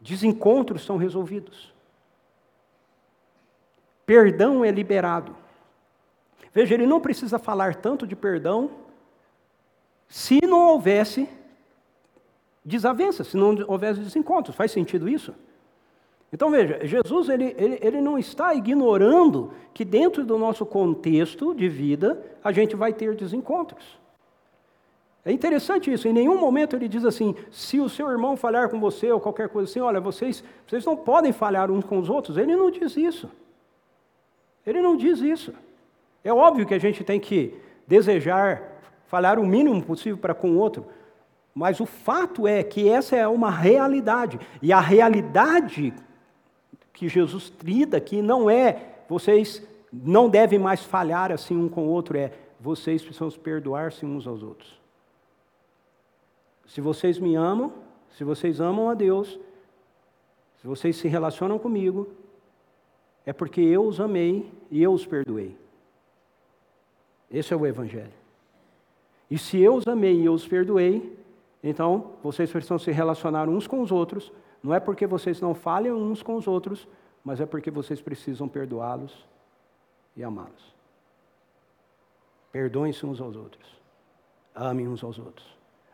[0.00, 1.72] desencontros são resolvidos,
[4.06, 5.36] perdão é liberado.
[6.52, 8.70] Veja, ele não precisa falar tanto de perdão
[10.08, 11.28] se não houvesse
[12.64, 14.54] desavenças, se não houvesse desencontros.
[14.54, 15.34] Faz sentido isso?
[16.32, 21.68] Então veja, Jesus ele, ele, ele não está ignorando que dentro do nosso contexto de
[21.68, 24.00] vida a gente vai ter desencontros.
[25.24, 28.80] É interessante isso, em nenhum momento ele diz assim: se o seu irmão falhar com
[28.80, 32.36] você ou qualquer coisa assim, olha, vocês, vocês não podem falhar uns com os outros.
[32.36, 33.30] Ele não diz isso.
[34.66, 35.52] Ele não diz isso.
[36.24, 37.54] É óbvio que a gente tem que
[37.86, 38.62] desejar
[39.06, 40.86] falhar o mínimo possível para com o outro,
[41.54, 45.92] mas o fato é que essa é uma realidade, e a realidade
[46.92, 51.90] que Jesus trida aqui não é vocês não devem mais falhar assim um com o
[51.90, 54.80] outro, é vocês precisam perdoar-se uns aos outros.
[56.66, 57.72] Se vocês me amam,
[58.16, 59.38] se vocês amam a Deus,
[60.60, 62.08] se vocês se relacionam comigo,
[63.26, 65.56] é porque eu os amei e eu os perdoei.
[67.30, 68.12] Esse é o Evangelho.
[69.30, 71.18] E se eu os amei e eu os perdoei,
[71.62, 74.32] então vocês precisam se relacionar uns com os outros.
[74.62, 76.86] Não é porque vocês não falham uns com os outros,
[77.24, 79.26] mas é porque vocês precisam perdoá-los
[80.16, 80.74] e amá-los.
[82.52, 83.80] Perdoem-se uns aos outros.
[84.54, 85.46] Amem uns aos outros.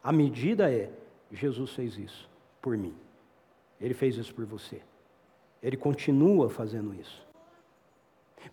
[0.02, 0.90] A medida é:
[1.30, 2.28] Jesus fez isso
[2.60, 2.94] por mim.
[3.80, 4.82] Ele fez isso por você.
[5.62, 7.26] Ele continua fazendo isso.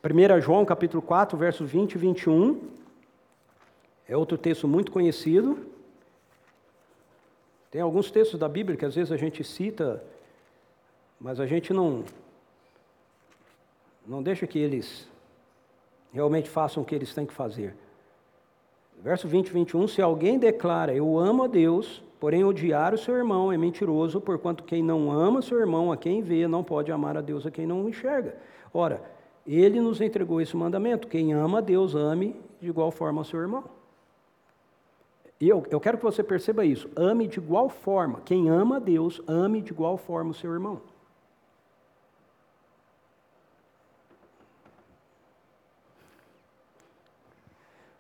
[0.04, 2.62] 1 João capítulo 4, versos 20 e 21.
[4.08, 5.75] É outro texto muito conhecido.
[7.76, 10.02] Tem alguns textos da Bíblia que às vezes a gente cita,
[11.20, 12.06] mas a gente não
[14.08, 15.10] não deixa que eles
[16.14, 17.76] realmente façam o que eles têm que fazer.
[19.04, 23.14] Verso 20 e 21, se alguém declara, eu amo a Deus, porém odiar o seu
[23.14, 27.18] irmão é mentiroso, porquanto quem não ama seu irmão, a quem vê, não pode amar
[27.18, 28.38] a Deus a quem não enxerga.
[28.74, 29.04] Ora,
[29.46, 33.42] ele nos entregou esse mandamento: quem ama a Deus, ame de igual forma ao seu
[33.42, 33.66] irmão.
[35.40, 38.22] Eu, eu quero que você perceba isso: ame de igual forma.
[38.22, 40.82] Quem ama a Deus, ame de igual forma o seu irmão.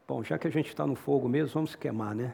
[0.08, 2.34] Bom, já que a gente está no fogo mesmo, vamos queimar, né?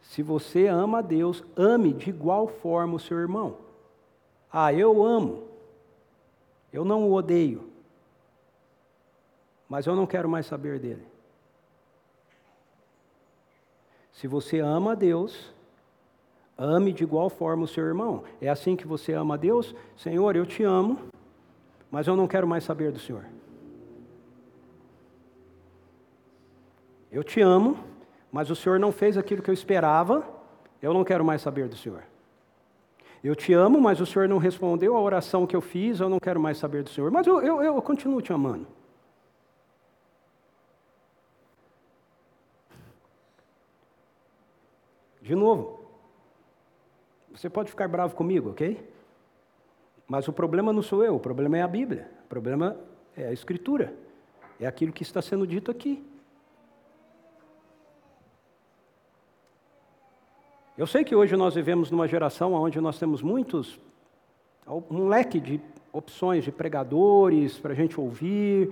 [0.00, 3.58] Se você ama a Deus, ame de igual forma o seu irmão.
[4.50, 5.48] Ah, eu amo.
[6.72, 7.73] Eu não o odeio.
[9.68, 11.06] Mas eu não quero mais saber dele.
[14.12, 15.52] Se você ama a Deus,
[16.56, 18.24] ame de igual forma o seu irmão.
[18.40, 19.74] É assim que você ama a Deus?
[19.96, 20.98] Senhor, eu te amo,
[21.90, 23.24] mas eu não quero mais saber do Senhor.
[27.10, 27.78] Eu te amo,
[28.30, 30.26] mas o Senhor não fez aquilo que eu esperava,
[30.82, 32.02] eu não quero mais saber do Senhor.
[33.22, 36.18] Eu te amo, mas o Senhor não respondeu a oração que eu fiz, eu não
[36.20, 37.10] quero mais saber do Senhor.
[37.10, 38.66] Mas eu, eu, eu continuo te amando.
[45.24, 45.80] De novo,
[47.32, 48.78] você pode ficar bravo comigo, ok?
[50.06, 52.76] Mas o problema não sou eu, o problema é a Bíblia, o problema
[53.16, 53.94] é a Escritura,
[54.60, 56.04] é aquilo que está sendo dito aqui.
[60.76, 63.80] Eu sei que hoje nós vivemos numa geração onde nós temos muitos,
[64.90, 65.58] um leque de
[65.90, 68.70] opções de pregadores para a gente ouvir,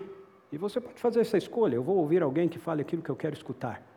[0.53, 1.77] e você pode fazer essa escolha.
[1.77, 3.92] Eu vou ouvir alguém que fale aquilo que eu quero escutar.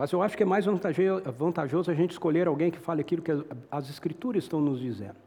[0.00, 3.30] Mas eu acho que é mais vantajoso a gente escolher alguém que fale aquilo que
[3.70, 5.18] as Escrituras estão nos dizendo.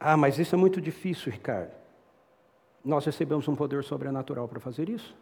[0.00, 1.70] Ah, mas isso é muito difícil, Ricardo.
[2.84, 5.16] Nós recebemos um poder sobrenatural para fazer isso?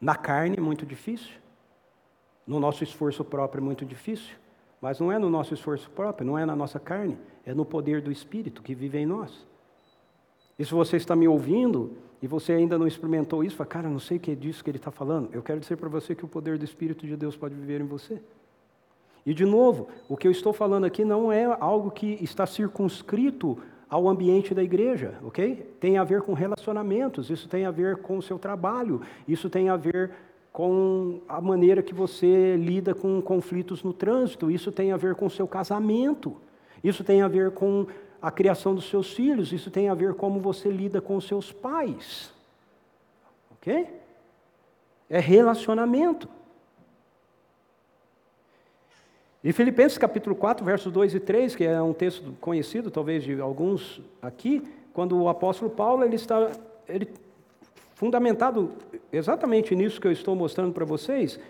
[0.00, 1.38] Na carne é muito difícil.
[2.46, 4.34] No nosso esforço próprio é muito difícil.
[4.80, 8.00] Mas não é no nosso esforço próprio, não é na nossa carne, é no poder
[8.00, 9.46] do Espírito que vive em nós.
[10.58, 13.98] E se você está me ouvindo e você ainda não experimentou isso, fala, cara, não
[13.98, 15.28] sei o que é disso que ele está falando.
[15.32, 17.86] Eu quero dizer para você que o poder do Espírito de Deus pode viver em
[17.86, 18.22] você.
[19.26, 23.58] E de novo, o que eu estou falando aqui não é algo que está circunscrito
[23.90, 25.74] ao ambiente da igreja, ok?
[25.80, 29.68] Tem a ver com relacionamentos, isso tem a ver com o seu trabalho, isso tem
[29.68, 30.12] a ver
[30.52, 35.26] com a maneira que você lida com conflitos no trânsito, isso tem a ver com
[35.26, 36.36] o seu casamento,
[36.84, 37.86] isso tem a ver com
[38.22, 41.50] a criação dos seus filhos, isso tem a ver como você lida com os seus
[41.50, 42.32] pais.
[43.50, 43.88] Ok?
[45.10, 46.28] É relacionamento.
[49.42, 53.40] E Filipenses capítulo 4, versos 2 e 3, que é um texto conhecido talvez de
[53.40, 56.52] alguns aqui, quando o apóstolo Paulo ele está
[56.88, 57.08] ele,
[57.96, 58.70] fundamentado
[59.12, 61.40] exatamente nisso que eu estou mostrando para vocês,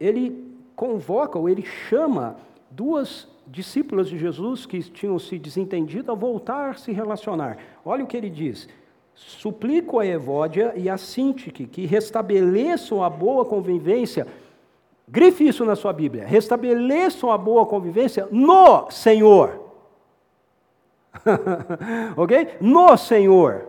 [0.00, 2.36] ele convoca ou ele chama
[2.70, 7.58] duas discípulas de Jesus que tinham se desentendido a voltar a se relacionar.
[7.84, 8.68] Olha o que ele diz:
[9.14, 14.26] Suplico a Evódia e a Sintique que restabeleçam a boa convivência.
[15.06, 16.26] Grife isso na sua Bíblia.
[16.26, 19.60] Restabeleçam a boa convivência no Senhor.
[22.16, 22.56] ok?
[22.60, 23.66] No Senhor.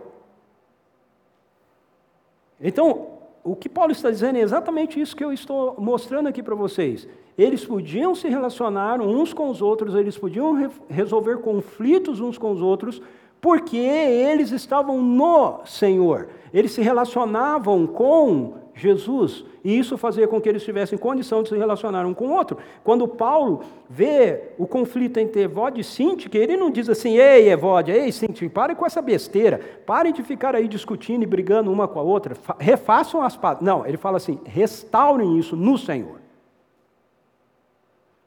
[2.60, 3.13] Então,
[3.44, 7.06] o que Paulo está dizendo é exatamente isso que eu estou mostrando aqui para vocês.
[7.36, 12.52] Eles podiam se relacionar uns com os outros, eles podiam re resolver conflitos uns com
[12.52, 13.02] os outros,
[13.42, 16.28] porque eles estavam no Senhor.
[16.54, 21.56] Eles se relacionavam com Jesus, e isso fazia com que eles tivessem condição de se
[21.56, 22.58] relacionar um com o outro.
[22.82, 27.92] Quando Paulo vê o conflito entre Evode e Sintique, ele não diz assim, ei Evode,
[27.92, 32.00] ei Sintique, pare com essa besteira, parem de ficar aí discutindo e brigando uma com
[32.00, 33.62] a outra, refaçam as pazes.
[33.62, 36.24] Não, ele fala assim, restaurem isso no Senhor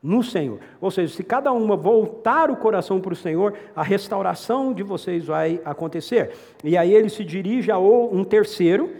[0.01, 0.60] no Senhor.
[0.79, 5.25] Ou seja, se cada uma voltar o coração para o Senhor, a restauração de vocês
[5.25, 6.31] vai acontecer.
[6.63, 8.91] E aí ele se dirige a um terceiro,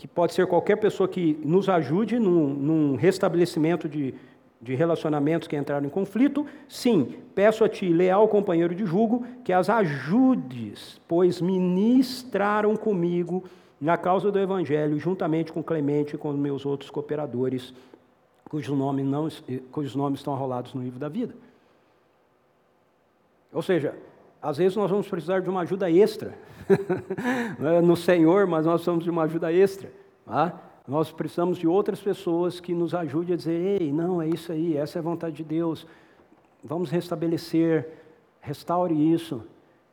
[0.00, 4.14] que pode ser qualquer pessoa que nos ajude num, num restabelecimento de,
[4.58, 6.46] de relacionamentos que entraram em conflito.
[6.66, 13.44] Sim, peço a ti, leal companheiro de julgo, que as ajudes, pois ministraram comigo
[13.78, 17.74] na causa do Evangelho, juntamente com Clemente e com meus outros cooperadores
[18.48, 19.28] cujos nomes, não,
[19.70, 21.34] cujos nomes estão arrolados no livro da vida.
[23.52, 23.94] Ou seja,
[24.42, 26.34] às vezes nós vamos precisar de uma ajuda extra
[27.60, 29.92] é no Senhor, mas nós precisamos de uma ajuda extra.
[30.24, 30.60] Tá?
[30.86, 34.76] Nós precisamos de outras pessoas que nos ajudem a dizer: ei, não, é isso aí,
[34.76, 35.86] essa é a vontade de Deus,
[36.62, 37.88] vamos restabelecer,
[38.40, 39.42] restaure isso.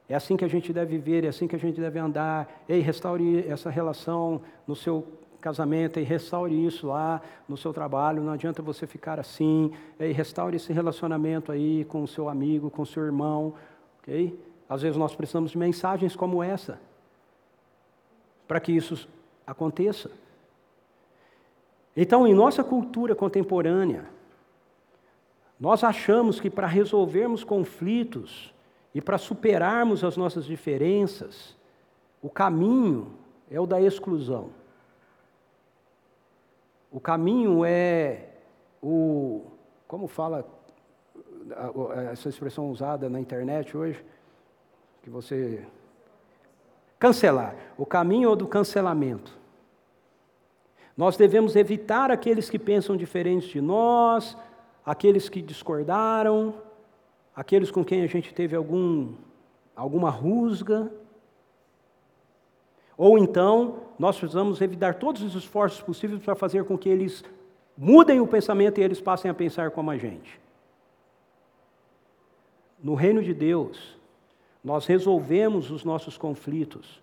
[0.10, 2.64] É assim que a gente deve viver, é assim que a gente deve andar.
[2.68, 5.06] Ei, restaure essa relação no seu
[5.42, 10.56] casamento e restaure isso lá no seu trabalho, não adianta você ficar assim, e restaure
[10.56, 13.54] esse relacionamento aí com o seu amigo, com o seu irmão,
[14.08, 14.40] ok?
[14.70, 16.80] Às vezes nós precisamos de mensagens como essa,
[18.48, 19.08] para que isso
[19.46, 20.10] aconteça.
[21.96, 24.06] Então, em nossa cultura contemporânea,
[25.60, 28.54] nós achamos que para resolvermos conflitos
[28.94, 31.56] e para superarmos as nossas diferenças,
[32.22, 33.14] o caminho
[33.50, 34.52] é o da exclusão.
[36.92, 38.30] O caminho é
[38.82, 39.44] o.
[39.88, 40.46] Como fala
[42.12, 44.04] essa expressão usada na internet hoje?
[45.02, 45.66] Que você.
[47.00, 47.56] Cancelar.
[47.78, 49.38] O caminho do cancelamento.
[50.96, 54.36] Nós devemos evitar aqueles que pensam diferentes de nós,
[54.84, 56.56] aqueles que discordaram,
[57.36, 59.14] aqueles com quem a gente teve algum,
[59.76, 60.92] alguma rusga.
[62.98, 67.24] Ou então, nós precisamos evitar todos os esforços possíveis para fazer com que eles
[67.78, 70.42] mudem o pensamento e eles passem a pensar como a gente.
[72.82, 73.98] No reino de Deus,
[74.64, 77.02] nós resolvemos os nossos conflitos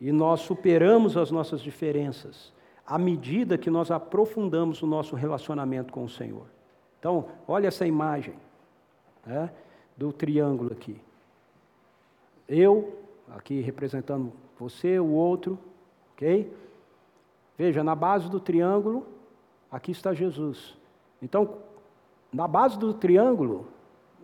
[0.00, 2.52] e nós superamos as nossas diferenças
[2.86, 6.46] à medida que nós aprofundamos o nosso relacionamento com o Senhor.
[6.98, 8.34] Então, olha essa imagem
[9.24, 9.50] né,
[9.96, 11.00] do triângulo aqui.
[12.48, 12.96] Eu,
[13.28, 15.58] aqui representando você, o outro,
[16.12, 16.52] ok?
[17.58, 19.04] Veja, na base do triângulo,
[19.70, 20.76] aqui está Jesus.
[21.20, 21.56] Então,
[22.32, 23.66] na base do triângulo,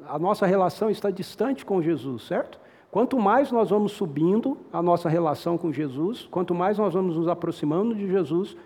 [0.08, 2.58] a nossa relação está distante com Jesus, certo?
[2.90, 7.26] Quanto mais nós vamos subindo a nossa relação com Jesus, quanto mais nós vamos nos
[7.26, 8.56] aproximando de Jesus,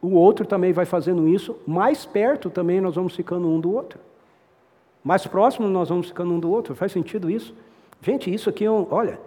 [0.00, 3.98] o outro também vai fazendo isso, mais perto também nós vamos ficando um do outro.
[5.02, 6.74] Mais próximo nós vamos ficando um do outro.
[6.74, 7.54] Faz sentido isso?
[8.00, 9.20] Gente, isso aqui é um, olha,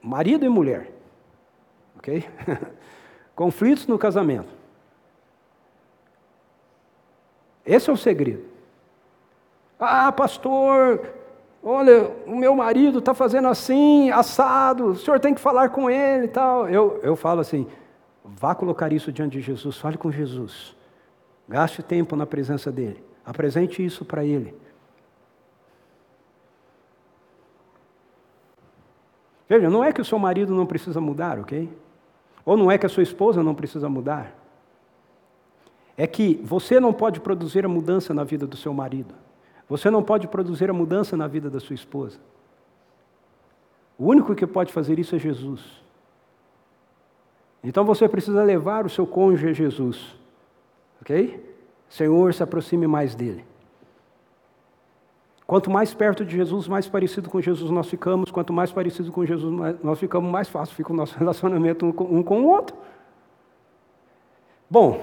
[0.00, 0.92] marido e mulher,
[1.96, 2.24] ok?
[3.34, 4.54] Conflitos no casamento.
[7.64, 8.51] Esse é o segredo.
[9.84, 11.00] Ah, pastor,
[11.62, 16.26] olha, o meu marido está fazendo assim, assado, o senhor tem que falar com ele
[16.26, 16.68] e tal.
[16.68, 17.66] Eu, eu falo assim,
[18.24, 20.76] vá colocar isso diante de Jesus, fale com Jesus.
[21.48, 23.02] Gaste tempo na presença dele.
[23.26, 24.54] Apresente isso para ele.
[29.48, 31.68] Veja, não é que o seu marido não precisa mudar, ok?
[32.44, 34.32] Ou não é que a sua esposa não precisa mudar.
[35.96, 39.14] É que você não pode produzir a mudança na vida do seu marido.
[39.72, 42.18] Você não pode produzir a mudança na vida da sua esposa.
[43.96, 45.62] O único que pode fazer isso é Jesus.
[47.64, 50.14] Então você precisa levar o seu cônjuge a Jesus.
[51.00, 51.42] Ok?
[51.88, 53.46] Senhor, se aproxime mais dele.
[55.46, 58.30] Quanto mais perto de Jesus, mais parecido com Jesus nós ficamos.
[58.30, 62.42] Quanto mais parecido com Jesus nós ficamos, mais fácil fica o nosso relacionamento um com
[62.42, 62.76] o outro.
[64.68, 65.02] Bom,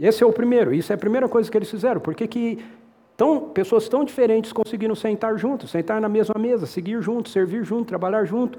[0.00, 0.72] esse é o primeiro.
[0.72, 2.00] Isso é a primeira coisa que eles fizeram.
[2.00, 2.79] Por que, que
[3.20, 7.84] tão, pessoas tão diferentes conseguiram sentar juntos, sentar na mesma mesa, seguir juntos, servir junto,
[7.84, 8.58] trabalhar junto,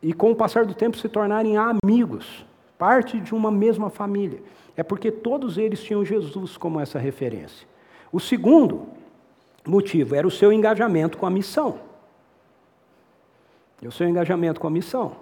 [0.00, 2.46] e com o passar do tempo se tornarem amigos,
[2.78, 4.40] parte de uma mesma família?
[4.76, 7.66] É porque todos eles tinham Jesus como essa referência.
[8.12, 8.86] O segundo
[9.66, 11.80] motivo era o seu engajamento com a missão.
[13.84, 15.16] O seu engajamento com a missão.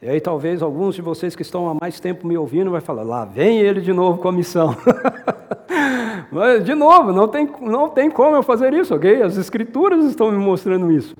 [0.00, 3.02] E aí talvez alguns de vocês que estão há mais tempo me ouvindo vai falar,
[3.02, 4.74] lá vem ele de novo com a missão.
[6.30, 9.22] Mas, de novo, não tem, não tem como eu fazer isso, ok?
[9.22, 11.14] As escrituras estão me mostrando isso.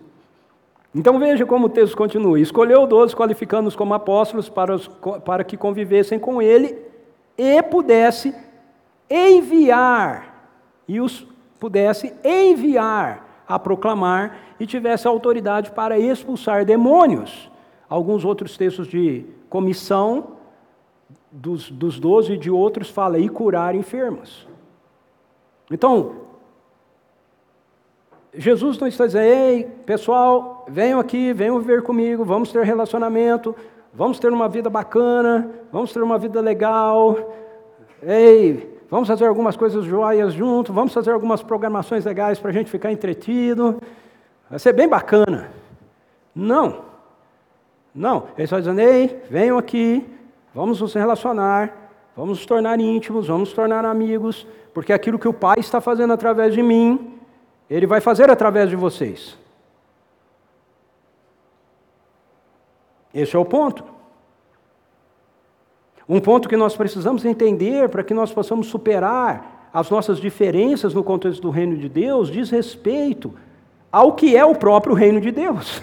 [0.94, 2.40] Então veja como o texto continua.
[2.40, 4.88] Escolheu doze, qualificando-os como apóstolos para, os,
[5.24, 6.76] para que convivessem com ele
[7.38, 8.34] e pudesse
[9.08, 10.48] enviar,
[10.86, 11.26] e os
[11.58, 17.50] pudesse enviar a proclamar e tivesse autoridade para expulsar demônios.
[17.88, 20.36] Alguns outros textos de comissão
[21.30, 24.48] dos, dos doze e de outros fala e curar enfermos.
[25.70, 26.16] Então,
[28.34, 33.54] Jesus não está dizendo, ei, pessoal, venham aqui, venham viver comigo, vamos ter relacionamento,
[33.92, 37.16] vamos ter uma vida bacana, vamos ter uma vida legal,
[38.02, 42.70] ei, vamos fazer algumas coisas joias junto, vamos fazer algumas programações legais para a gente
[42.70, 43.80] ficar entretido,
[44.48, 45.50] vai ser bem bacana.
[46.32, 46.84] Não,
[47.92, 50.06] não, ele está dizendo, ei, venham aqui,
[50.54, 55.32] vamos nos relacionar, vamos nos tornar íntimos, vamos nos tornar amigos, porque aquilo que o
[55.32, 57.18] Pai está fazendo através de mim,
[57.68, 59.38] Ele vai fazer através de vocês.
[63.12, 63.84] Esse é o ponto.
[66.08, 71.04] Um ponto que nós precisamos entender para que nós possamos superar as nossas diferenças no
[71.04, 73.32] contexto do reino de Deus diz respeito
[73.92, 75.82] ao que é o próprio reino de Deus.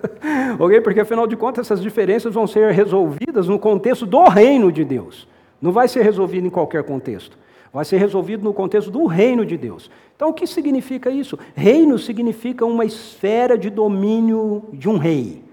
[0.58, 0.80] ok?
[0.80, 5.26] Porque afinal de contas essas diferenças vão ser resolvidas no contexto do reino de Deus.
[5.60, 7.38] Não vai ser resolvido em qualquer contexto.
[7.72, 9.90] Vai ser resolvido no contexto do reino de Deus.
[10.14, 11.38] Então, o que significa isso?
[11.54, 15.44] Reino significa uma esfera de domínio de um rei.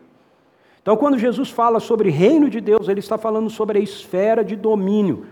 [0.82, 4.56] Então, quando Jesus fala sobre reino de Deus, ele está falando sobre a esfera de
[4.56, 5.26] domínio,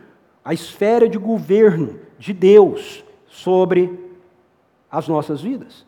[0.43, 3.99] a esfera de governo de Deus sobre
[4.89, 5.85] as nossas vidas.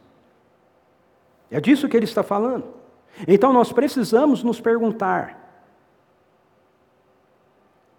[1.53, 2.65] É disso que ele está falando.
[3.27, 5.39] Então, nós precisamos nos perguntar: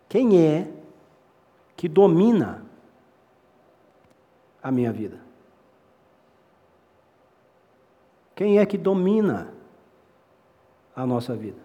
[0.09, 0.69] quem é
[1.77, 2.67] que domina
[4.63, 5.21] a minha vida?
[8.35, 9.55] Quem é que domina
[10.95, 11.59] a nossa vida.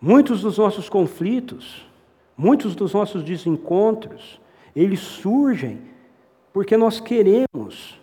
[0.00, 1.86] Muitos dos nossos conflitos,
[2.36, 4.40] muitos dos nossos desencontros,
[4.74, 5.80] eles surgem
[6.56, 8.00] porque nós queremos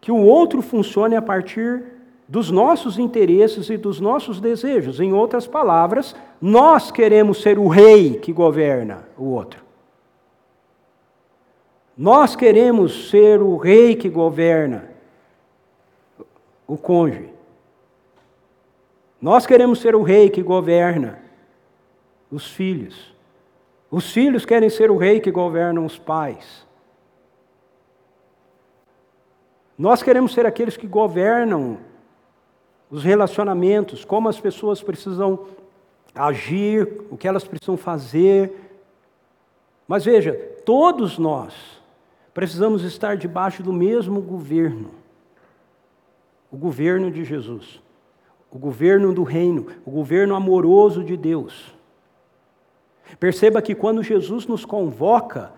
[0.00, 1.82] que o outro funcione a partir
[2.28, 5.00] dos nossos interesses e dos nossos desejos.
[5.00, 9.60] Em outras palavras, nós queremos ser o rei que governa o outro.
[11.98, 14.88] Nós queremos ser o rei que governa
[16.64, 17.28] o cônjuge.
[19.20, 21.18] Nós queremos ser o rei que governa
[22.30, 23.12] os filhos.
[23.90, 26.70] Os filhos querem ser o rei que governa os pais.
[29.78, 31.78] Nós queremos ser aqueles que governam
[32.90, 35.46] os relacionamentos, como as pessoas precisam
[36.14, 38.70] agir, o que elas precisam fazer.
[39.88, 40.32] Mas veja,
[40.64, 41.54] todos nós,
[42.34, 44.90] Precisamos estar debaixo do mesmo governo
[46.50, 47.80] o governo de Jesus,
[48.50, 51.74] o governo do reino, o governo amoroso de Deus.
[53.18, 55.50] Perceba que quando Jesus nos convoca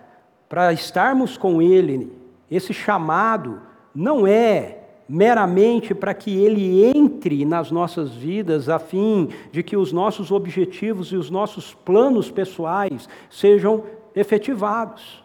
[0.48, 2.12] para estarmos com Ele,
[2.48, 3.60] esse chamado
[3.95, 4.78] não é
[5.09, 11.12] meramente para que Ele entre nas nossas vidas, a fim de que os nossos objetivos
[11.12, 13.84] e os nossos planos pessoais sejam
[14.14, 15.22] efetivados.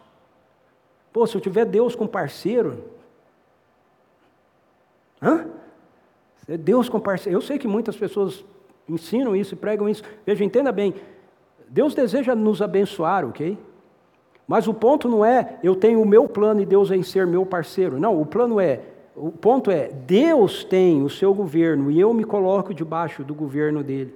[1.12, 2.84] Pô, se eu tiver Deus com parceiro.
[5.20, 5.46] Hã?
[6.46, 7.38] Deus com parceiro.
[7.38, 8.44] Eu sei que muitas pessoas
[8.88, 10.02] ensinam isso e pregam isso.
[10.24, 10.94] Veja, entenda bem.
[11.68, 13.56] Deus deseja nos abençoar, ok?
[14.50, 17.46] Mas o ponto não é eu tenho o meu plano e Deus em ser meu
[17.46, 18.00] parceiro.
[18.00, 18.80] Não, o plano é,
[19.14, 23.80] o ponto é Deus tem o seu governo e eu me coloco debaixo do governo
[23.84, 24.12] dele.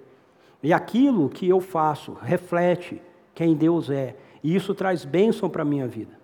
[0.61, 3.01] E aquilo que eu faço reflete
[3.32, 4.16] quem Deus é.
[4.43, 6.18] E isso traz bênção para a minha vida.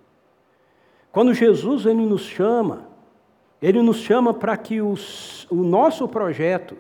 [1.12, 2.88] Quando Jesus ele nos chama,
[3.62, 6.76] ele nos chama para que os, o nosso projeto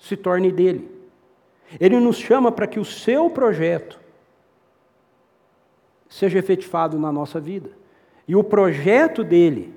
[0.00, 0.90] se torne dele.
[1.78, 4.04] Ele nos chama para que o seu projeto
[6.08, 7.70] seja efetivado na nossa vida.
[8.26, 9.74] E o projeto dele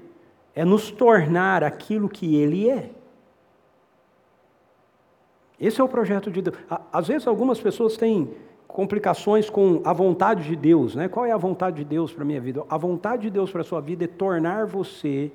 [0.55, 2.89] é nos tornar aquilo que ele é.
[5.59, 6.57] Esse é o projeto de Deus.
[6.91, 8.33] Às vezes algumas pessoas têm
[8.67, 11.09] complicações com a vontade de Deus, né?
[11.09, 12.63] Qual é a vontade de Deus para minha vida?
[12.69, 15.31] A vontade de Deus para a sua vida é tornar você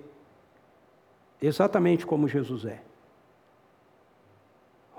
[1.42, 2.80] exatamente como Jesus é.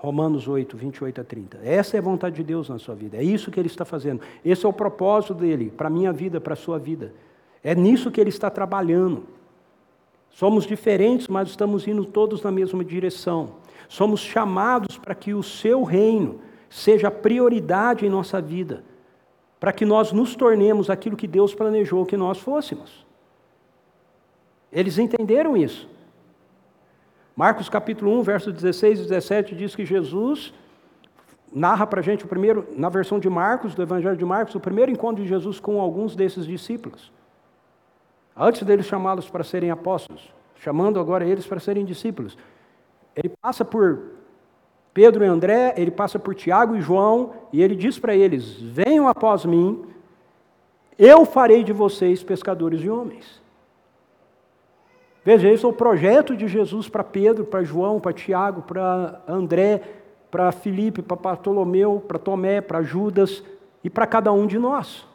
[0.05, 1.59] Romanos 8, 28 a 30.
[1.63, 3.17] Essa é a vontade de Deus na sua vida.
[3.17, 4.21] É isso que Ele está fazendo.
[4.43, 7.13] Esse é o propósito dele para a minha vida, para a sua vida.
[7.63, 9.23] É nisso que Ele está trabalhando.
[10.29, 13.55] Somos diferentes, mas estamos indo todos na mesma direção.
[13.89, 16.39] Somos chamados para que o Seu reino
[16.69, 18.83] seja prioridade em nossa vida,
[19.59, 23.05] para que nós nos tornemos aquilo que Deus planejou que nós fôssemos.
[24.71, 25.89] Eles entenderam isso.
[27.35, 30.53] Marcos capítulo 1, versos 16 e 17 diz que Jesus
[31.53, 34.59] narra para a gente o primeiro, na versão de Marcos, do Evangelho de Marcos, o
[34.59, 37.11] primeiro encontro de Jesus com alguns desses discípulos.
[38.35, 42.37] Antes deles chamá-los para serem apóstolos, chamando agora eles para serem discípulos.
[43.13, 44.11] Ele passa por
[44.93, 49.09] Pedro e André, ele passa por Tiago e João, e ele diz para eles: Venham
[49.09, 49.85] após mim,
[50.97, 53.41] eu farei de vocês pescadores de homens.
[55.25, 59.81] Veja, esse é o projeto de Jesus para Pedro, para João, para Tiago, para André,
[60.29, 63.43] para Filipe, para Bartolomeu, para Tomé, para Judas
[63.83, 65.07] e para cada um de nós.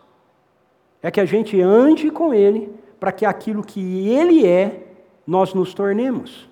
[1.01, 4.89] É que a gente ande com Ele para que aquilo que Ele é,
[5.25, 6.49] nós nos tornemos.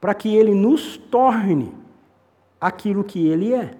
[0.00, 1.72] Para que Ele nos torne
[2.60, 3.76] aquilo que Ele é.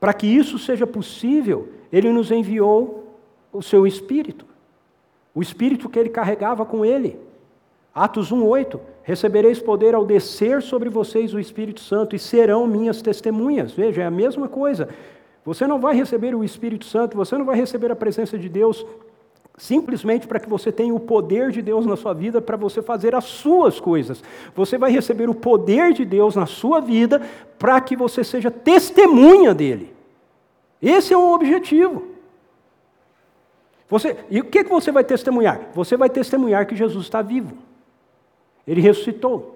[0.00, 3.20] Para que isso seja possível, Ele nos enviou
[3.52, 4.44] o seu Espírito.
[5.32, 7.23] O Espírito que Ele carregava com Ele.
[7.94, 13.72] Atos 1,8: Recebereis poder ao descer sobre vocês o Espírito Santo e serão minhas testemunhas.
[13.72, 14.88] Veja, é a mesma coisa.
[15.44, 18.84] Você não vai receber o Espírito Santo, você não vai receber a presença de Deus
[19.56, 23.14] simplesmente para que você tenha o poder de Deus na sua vida para você fazer
[23.14, 24.22] as suas coisas.
[24.54, 27.22] Você vai receber o poder de Deus na sua vida
[27.58, 29.94] para que você seja testemunha dele.
[30.82, 32.02] Esse é o objetivo.
[33.88, 35.68] Você, e o que, que você vai testemunhar?
[35.72, 37.56] Você vai testemunhar que Jesus está vivo.
[38.66, 39.54] Ele ressuscitou.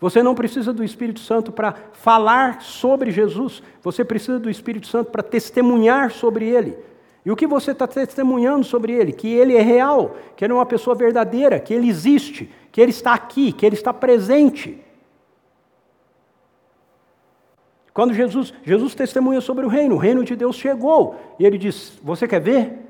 [0.00, 5.10] Você não precisa do Espírito Santo para falar sobre Jesus, você precisa do Espírito Santo
[5.10, 6.76] para testemunhar sobre ele.
[7.24, 9.12] E o que você está testemunhando sobre ele?
[9.12, 12.90] Que ele é real, que ele é uma pessoa verdadeira, que ele existe, que ele
[12.90, 14.82] está aqui, que ele está presente.
[17.92, 21.98] Quando Jesus, Jesus testemunha sobre o reino, o reino de Deus chegou, e ele diz:
[22.02, 22.86] Você quer ver?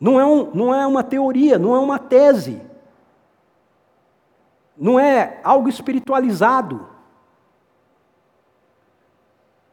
[0.00, 2.60] Não é, um, não é uma teoria, não é uma tese,
[4.76, 6.88] não é algo espiritualizado.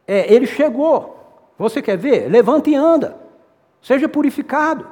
[0.06, 1.18] É, ele chegou.
[1.58, 2.28] Você quer ver?
[2.28, 3.20] Levanta e anda.
[3.80, 4.86] Seja purificado.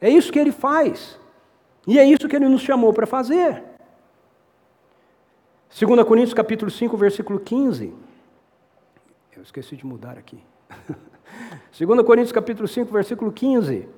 [0.00, 1.18] É isso que ele faz.
[1.86, 3.62] E é isso que ele nos chamou para fazer.
[5.78, 7.92] 2 Coríntios capítulo 5, versículo 15.
[9.36, 10.38] Eu esqueci de mudar aqui.
[11.76, 13.88] 2 Coríntios capítulo 5, versículo 15.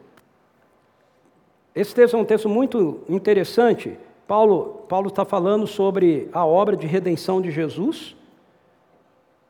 [1.74, 3.98] Esse texto é um texto muito interessante.
[4.27, 8.16] Paulo está falando sobre a obra de redenção de Jesus,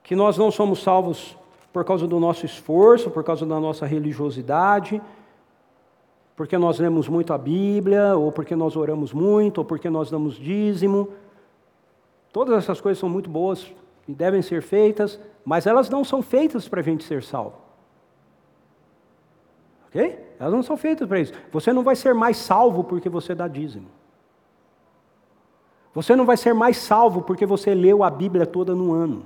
[0.02, 1.36] que nós não somos salvos
[1.72, 5.00] por causa do nosso esforço, por causa da nossa religiosidade,
[6.34, 10.34] porque nós lemos muito a Bíblia, ou porque nós oramos muito, ou porque nós damos
[10.34, 11.08] dízimo.
[12.30, 13.66] Todas essas coisas são muito boas
[14.06, 17.56] e devem ser feitas, mas elas não são feitas para a gente ser salvo.
[19.88, 20.18] Ok?
[20.38, 21.32] Elas não são feitas para isso.
[21.50, 23.88] Você não vai ser mais salvo porque você dá dízimo.
[25.96, 29.22] Você não vai ser mais salvo porque você leu a Bíblia toda no ano.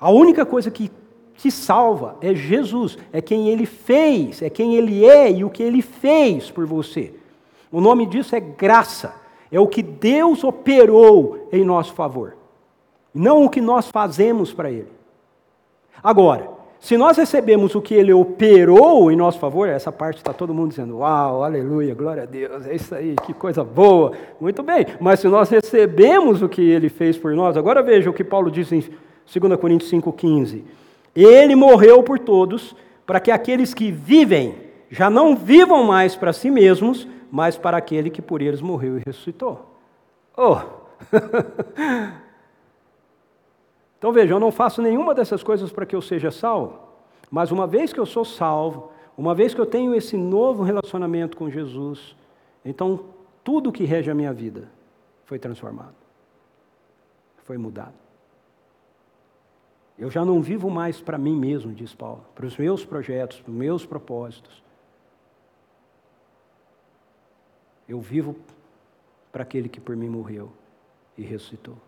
[0.00, 0.90] A única coisa que
[1.36, 5.62] te salva é Jesus, é quem ele fez, é quem ele é e o que
[5.62, 7.14] ele fez por você.
[7.70, 9.14] O nome disso é graça,
[9.48, 12.36] é o que Deus operou em nosso favor,
[13.14, 14.90] não o que nós fazemos para ele.
[16.02, 16.50] Agora,
[16.84, 20.68] se nós recebemos o que ele operou em nosso favor, essa parte está todo mundo
[20.68, 24.12] dizendo, uau, aleluia, glória a Deus, é isso aí, que coisa boa.
[24.38, 28.12] Muito bem, mas se nós recebemos o que ele fez por nós, agora veja o
[28.12, 30.62] que Paulo diz em 2 Coríntios 5,15.
[31.16, 32.76] Ele morreu por todos,
[33.06, 34.54] para que aqueles que vivem
[34.90, 39.02] já não vivam mais para si mesmos, mas para aquele que por eles morreu e
[39.06, 39.74] ressuscitou.
[40.36, 40.58] Oh!
[44.04, 46.78] Então veja, eu não faço nenhuma dessas coisas para que eu seja salvo,
[47.30, 51.38] mas uma vez que eu sou salvo, uma vez que eu tenho esse novo relacionamento
[51.38, 52.14] com Jesus,
[52.62, 53.06] então
[53.42, 54.68] tudo que rege a minha vida
[55.24, 55.94] foi transformado,
[57.44, 57.94] foi mudado.
[59.98, 63.50] Eu já não vivo mais para mim mesmo, diz Paulo, para os meus projetos, para
[63.50, 64.62] os meus propósitos.
[67.88, 68.36] Eu vivo
[69.32, 70.52] para aquele que por mim morreu
[71.16, 71.78] e ressuscitou.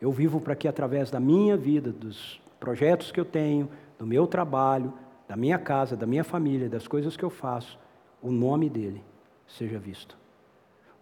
[0.00, 4.26] Eu vivo para que, através da minha vida, dos projetos que eu tenho, do meu
[4.26, 4.92] trabalho,
[5.28, 7.78] da minha casa, da minha família, das coisas que eu faço,
[8.22, 9.02] o nome dele
[9.46, 10.16] seja visto.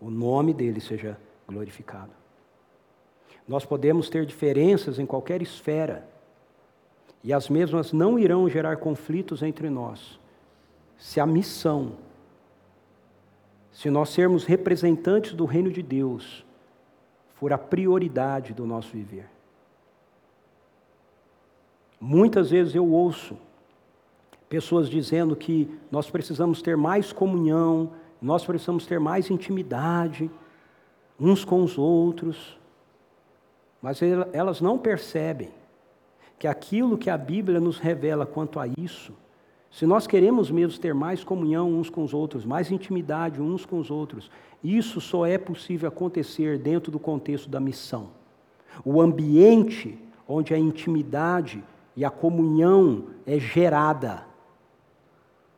[0.01, 2.11] O nome dele seja glorificado.
[3.46, 6.07] Nós podemos ter diferenças em qualquer esfera,
[7.24, 10.20] e as mesmas não irão gerar conflitos entre nós,
[10.96, 11.92] se a missão,
[13.72, 16.44] se nós sermos representantes do reino de Deus,
[17.39, 19.28] for a prioridade do nosso viver.
[22.01, 23.36] Muitas vezes eu ouço
[24.49, 30.30] pessoas dizendo que nós precisamos ter mais comunhão, nós precisamos ter mais intimidade
[31.18, 32.59] uns com os outros,
[33.82, 34.01] mas
[34.32, 35.51] elas não percebem
[36.39, 39.12] que aquilo que a Bíblia nos revela quanto a isso,
[39.71, 43.79] se nós queremos mesmo ter mais comunhão uns com os outros, mais intimidade uns com
[43.79, 44.31] os outros,
[44.62, 48.09] isso só é possível acontecer dentro do contexto da missão.
[48.85, 51.62] O ambiente onde a intimidade
[51.97, 54.27] e a comunhão é gerada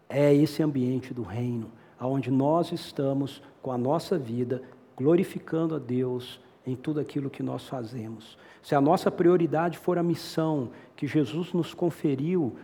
[0.08, 4.62] é esse ambiente do reino, onde nós estamos com a nossa vida
[4.96, 8.36] glorificando a Deus em tudo aquilo que nós fazemos.
[8.62, 12.56] Se a nossa prioridade for a missão que Jesus nos conferiu,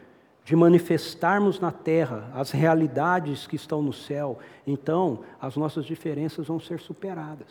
[0.47, 6.61] de manifestarmos na terra as realidades que estão no céu, então as nossas diferenças vão
[6.61, 7.49] ser superadas.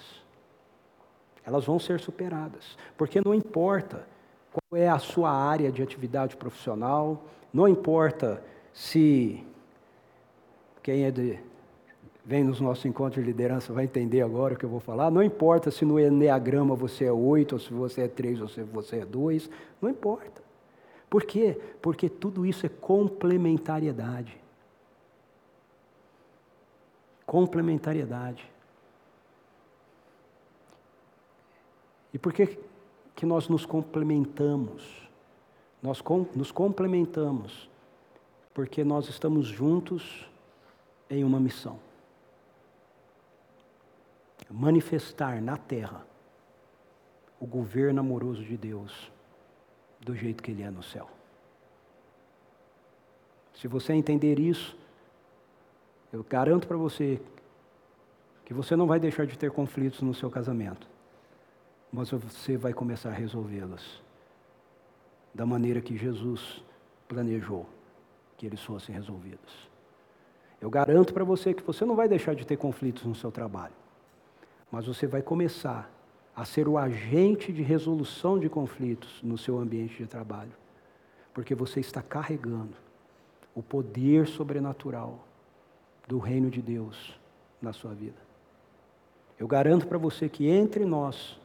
[1.45, 4.07] Elas vão ser superadas, porque não importa
[4.49, 8.41] qual é a sua área de atividade profissional, não importa
[8.73, 9.45] se
[10.81, 11.37] quem é de
[12.23, 15.11] vem nos nossos encontros de liderança vai entender agora o que eu vou falar.
[15.11, 18.63] Não importa se no Enneagrama você é oito, ou se você é três, ou se
[18.63, 19.49] você é dois,
[19.81, 20.44] não importa.
[21.15, 21.57] Por quê?
[21.81, 24.37] Porque tudo isso é complementariedade.
[27.25, 28.51] Complementariedade.
[32.13, 32.59] E por que,
[33.15, 35.09] que nós nos complementamos?
[35.81, 37.69] Nós com, nos complementamos
[38.53, 40.29] porque nós estamos juntos
[41.09, 41.79] em uma missão
[44.51, 46.05] manifestar na terra
[47.39, 49.14] o governo amoroso de Deus
[50.05, 51.09] do jeito que Ele é no céu.
[53.55, 54.77] Se você entender isso,
[56.13, 57.19] eu garanto para você
[58.45, 60.87] que você não vai deixar de ter conflitos no seu casamento,
[61.91, 64.03] mas você vai começar a resolvê-los
[65.33, 66.63] da maneira que Jesus
[67.07, 67.67] planejou
[68.37, 69.69] que eles fossem resolvidos.
[70.61, 73.73] Eu garanto para você que você não vai deixar de ter conflitos no seu trabalho,
[74.71, 75.89] mas você vai começar
[76.35, 80.51] a ser o agente de resolução de conflitos no seu ambiente de trabalho,
[81.33, 82.75] porque você está carregando
[83.55, 85.25] o poder sobrenatural
[86.07, 87.17] do reino de Deus
[87.61, 88.17] na sua vida.
[89.39, 91.39] Eu garanto para você que entre nós,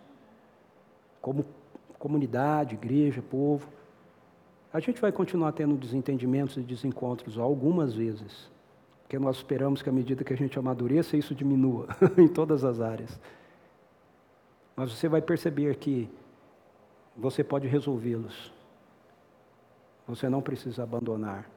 [1.21, 1.45] como
[1.99, 3.69] comunidade, igreja, povo,
[4.73, 8.51] a gente vai continuar tendo desentendimentos e desencontros algumas vezes,
[9.03, 12.81] porque nós esperamos que à medida que a gente amadureça, isso diminua em todas as
[12.81, 13.21] áreas.
[14.81, 16.09] Mas você vai perceber que
[17.15, 18.51] você pode resolvê-los.
[20.09, 21.51] Você não precisa abandonar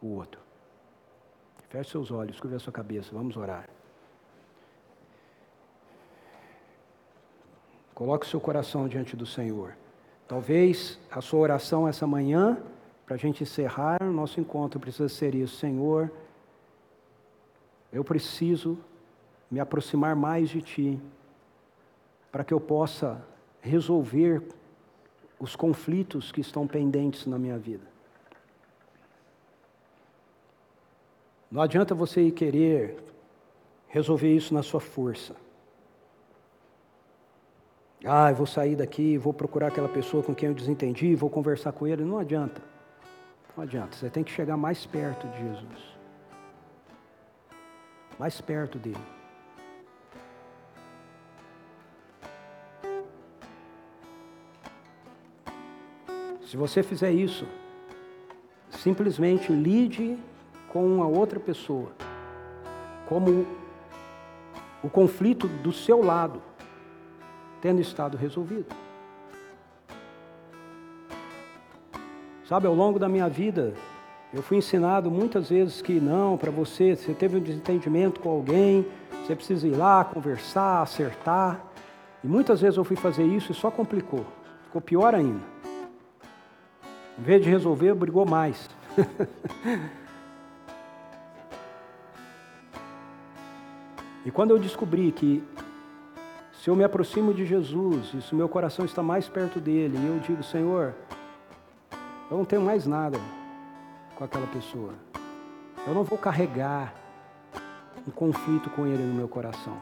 [0.00, 0.40] o outro.
[1.70, 3.68] Feche seus olhos, curva sua cabeça, vamos orar.
[7.92, 9.76] Coloque seu coração diante do Senhor.
[10.28, 12.62] Talvez a sua oração essa manhã,
[13.04, 15.56] para a gente encerrar o nosso encontro, precisa ser isso.
[15.56, 16.12] Senhor,
[17.92, 18.78] eu preciso
[19.50, 21.02] me aproximar mais de Ti,
[22.32, 23.22] para que eu possa
[23.60, 24.42] resolver
[25.38, 27.84] os conflitos que estão pendentes na minha vida.
[31.50, 32.96] Não adianta você querer
[33.88, 35.36] resolver isso na sua força.
[38.04, 41.72] Ah, eu vou sair daqui, vou procurar aquela pessoa com quem eu desentendi, vou conversar
[41.72, 42.02] com ele.
[42.02, 42.62] Não adianta.
[43.54, 43.96] Não adianta.
[43.96, 45.98] Você tem que chegar mais perto de Jesus.
[48.18, 49.21] Mais perto dele.
[56.52, 57.46] Se você fizer isso,
[58.68, 60.18] simplesmente lide
[60.68, 61.92] com uma outra pessoa,
[63.08, 63.46] como
[64.82, 66.42] o conflito do seu lado
[67.62, 68.66] tendo estado resolvido.
[72.46, 73.72] Sabe, ao longo da minha vida,
[74.30, 78.86] eu fui ensinado muitas vezes que não, para você, você teve um desentendimento com alguém,
[79.22, 81.64] você precisa ir lá, conversar, acertar.
[82.22, 84.26] E muitas vezes eu fui fazer isso e só complicou,
[84.66, 85.51] ficou pior ainda.
[87.18, 88.70] Em vez de resolver, brigou mais.
[94.24, 95.44] e quando eu descobri que
[96.62, 99.98] se eu me aproximo de Jesus, e se o meu coração está mais perto dele,
[99.98, 100.94] e eu digo, Senhor,
[102.30, 103.18] eu não tenho mais nada
[104.14, 104.94] com aquela pessoa.
[105.86, 106.94] Eu não vou carregar
[108.06, 109.76] um conflito com ele no meu coração.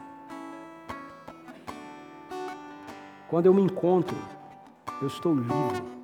[3.29, 4.17] Quando eu me encontro,
[5.01, 6.00] eu estou livre.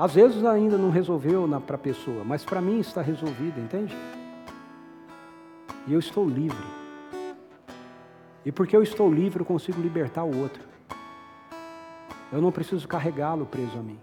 [0.00, 3.94] Às vezes ainda não resolveu para a pessoa, mas para mim está resolvido, entende?
[5.86, 6.66] E eu estou livre.
[8.42, 10.62] E porque eu estou livre, eu consigo libertar o outro.
[12.32, 13.98] Eu não preciso carregá-lo preso a mim.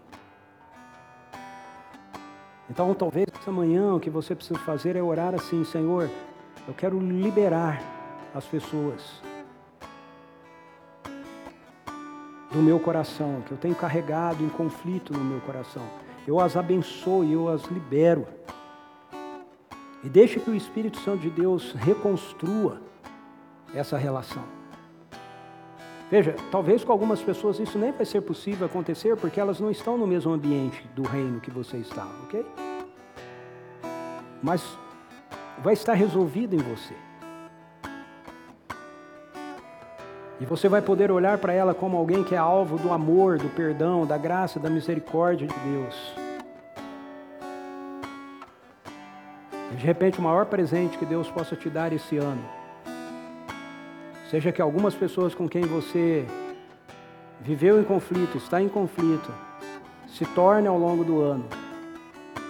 [2.70, 6.08] Então, talvez essa manhã o que você precisa fazer é orar assim: Senhor,
[6.68, 7.82] eu quero liberar
[8.36, 9.20] as pessoas
[12.52, 15.84] do meu coração, que eu tenho carregado em conflito no meu coração.
[16.28, 18.28] Eu as abençoo e eu as libero.
[20.04, 22.82] E deixe que o Espírito Santo de Deus reconstrua
[23.74, 24.44] essa relação.
[26.10, 29.98] Veja, talvez com algumas pessoas isso nem vai ser possível acontecer porque elas não estão
[29.98, 32.46] no mesmo ambiente do reino que você está, ok?
[34.42, 34.64] Mas
[35.62, 36.94] vai estar resolvido em você.
[40.40, 43.50] E você vai poder olhar para ela como alguém que é alvo do amor, do
[43.50, 46.14] perdão, da graça, da misericórdia de Deus.
[49.72, 52.44] E de repente, o maior presente que Deus possa te dar esse ano
[54.30, 56.26] seja que algumas pessoas com quem você
[57.40, 59.34] viveu em conflito, está em conflito,
[60.08, 61.46] se tornem ao longo do ano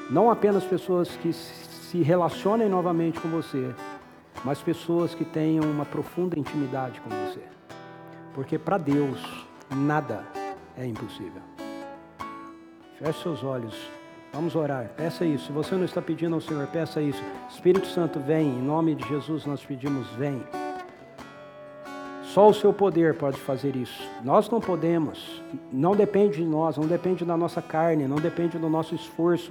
[0.09, 3.73] não apenas pessoas que se relacionem novamente com você,
[4.43, 7.56] mas pessoas que tenham uma profunda intimidade com você.
[8.37, 9.19] Porque para Deus
[9.75, 10.23] nada
[10.77, 11.41] é impossível.
[12.99, 13.75] Feche seus olhos.
[14.31, 14.91] Vamos orar.
[14.95, 15.47] Peça isso.
[15.47, 17.19] Se você não está pedindo ao Senhor, peça isso.
[17.49, 18.47] Espírito Santo, vem.
[18.47, 20.43] Em nome de Jesus nós pedimos, vem.
[22.25, 24.07] Só o seu poder pode fazer isso.
[24.23, 25.41] Nós não podemos.
[25.71, 29.49] Não depende de nós, não depende da nossa carne, não depende do nosso esforço,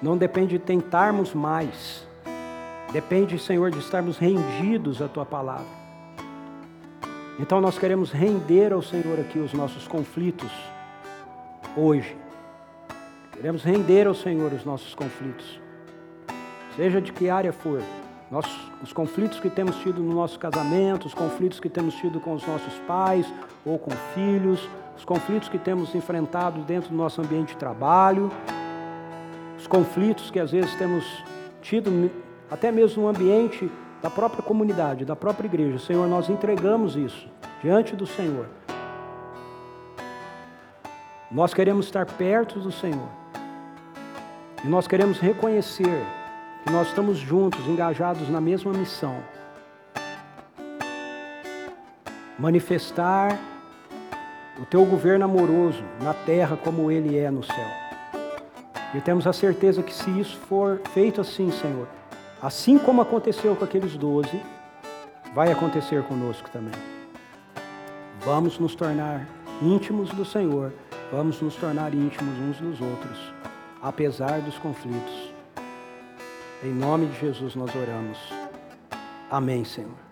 [0.00, 2.08] não depende de tentarmos mais.
[2.94, 5.81] Depende, Senhor, de estarmos rendidos à tua palavra.
[7.38, 10.50] Então nós queremos render ao Senhor aqui os nossos conflitos
[11.76, 12.16] hoje.
[13.32, 15.60] Queremos render ao Senhor os nossos conflitos.
[16.76, 17.80] Seja de que área for.
[18.30, 18.46] Nós,
[18.82, 22.46] os conflitos que temos tido no nosso casamento, os conflitos que temos tido com os
[22.46, 23.26] nossos pais
[23.64, 28.30] ou com filhos, os conflitos que temos enfrentado dentro do nosso ambiente de trabalho,
[29.58, 31.04] os conflitos que às vezes temos
[31.60, 32.10] tido
[32.50, 33.70] até mesmo no ambiente
[34.02, 35.78] da própria comunidade, da própria igreja.
[35.78, 37.28] Senhor, nós entregamos isso
[37.62, 38.46] diante do Senhor.
[41.30, 43.08] Nós queremos estar perto do Senhor.
[44.64, 46.04] E nós queremos reconhecer
[46.64, 49.16] que nós estamos juntos, engajados na mesma missão.
[52.38, 53.38] Manifestar
[54.60, 57.68] o teu governo amoroso na terra como ele é no céu.
[58.94, 61.88] E temos a certeza que se isso for feito assim, Senhor,
[62.42, 64.42] Assim como aconteceu com aqueles doze,
[65.32, 66.74] vai acontecer conosco também.
[68.24, 69.28] Vamos nos tornar
[69.62, 70.72] íntimos do Senhor,
[71.12, 73.32] vamos nos tornar íntimos uns dos outros,
[73.80, 75.32] apesar dos conflitos.
[76.64, 78.18] Em nome de Jesus nós oramos.
[79.30, 80.02] Amém, Senhor.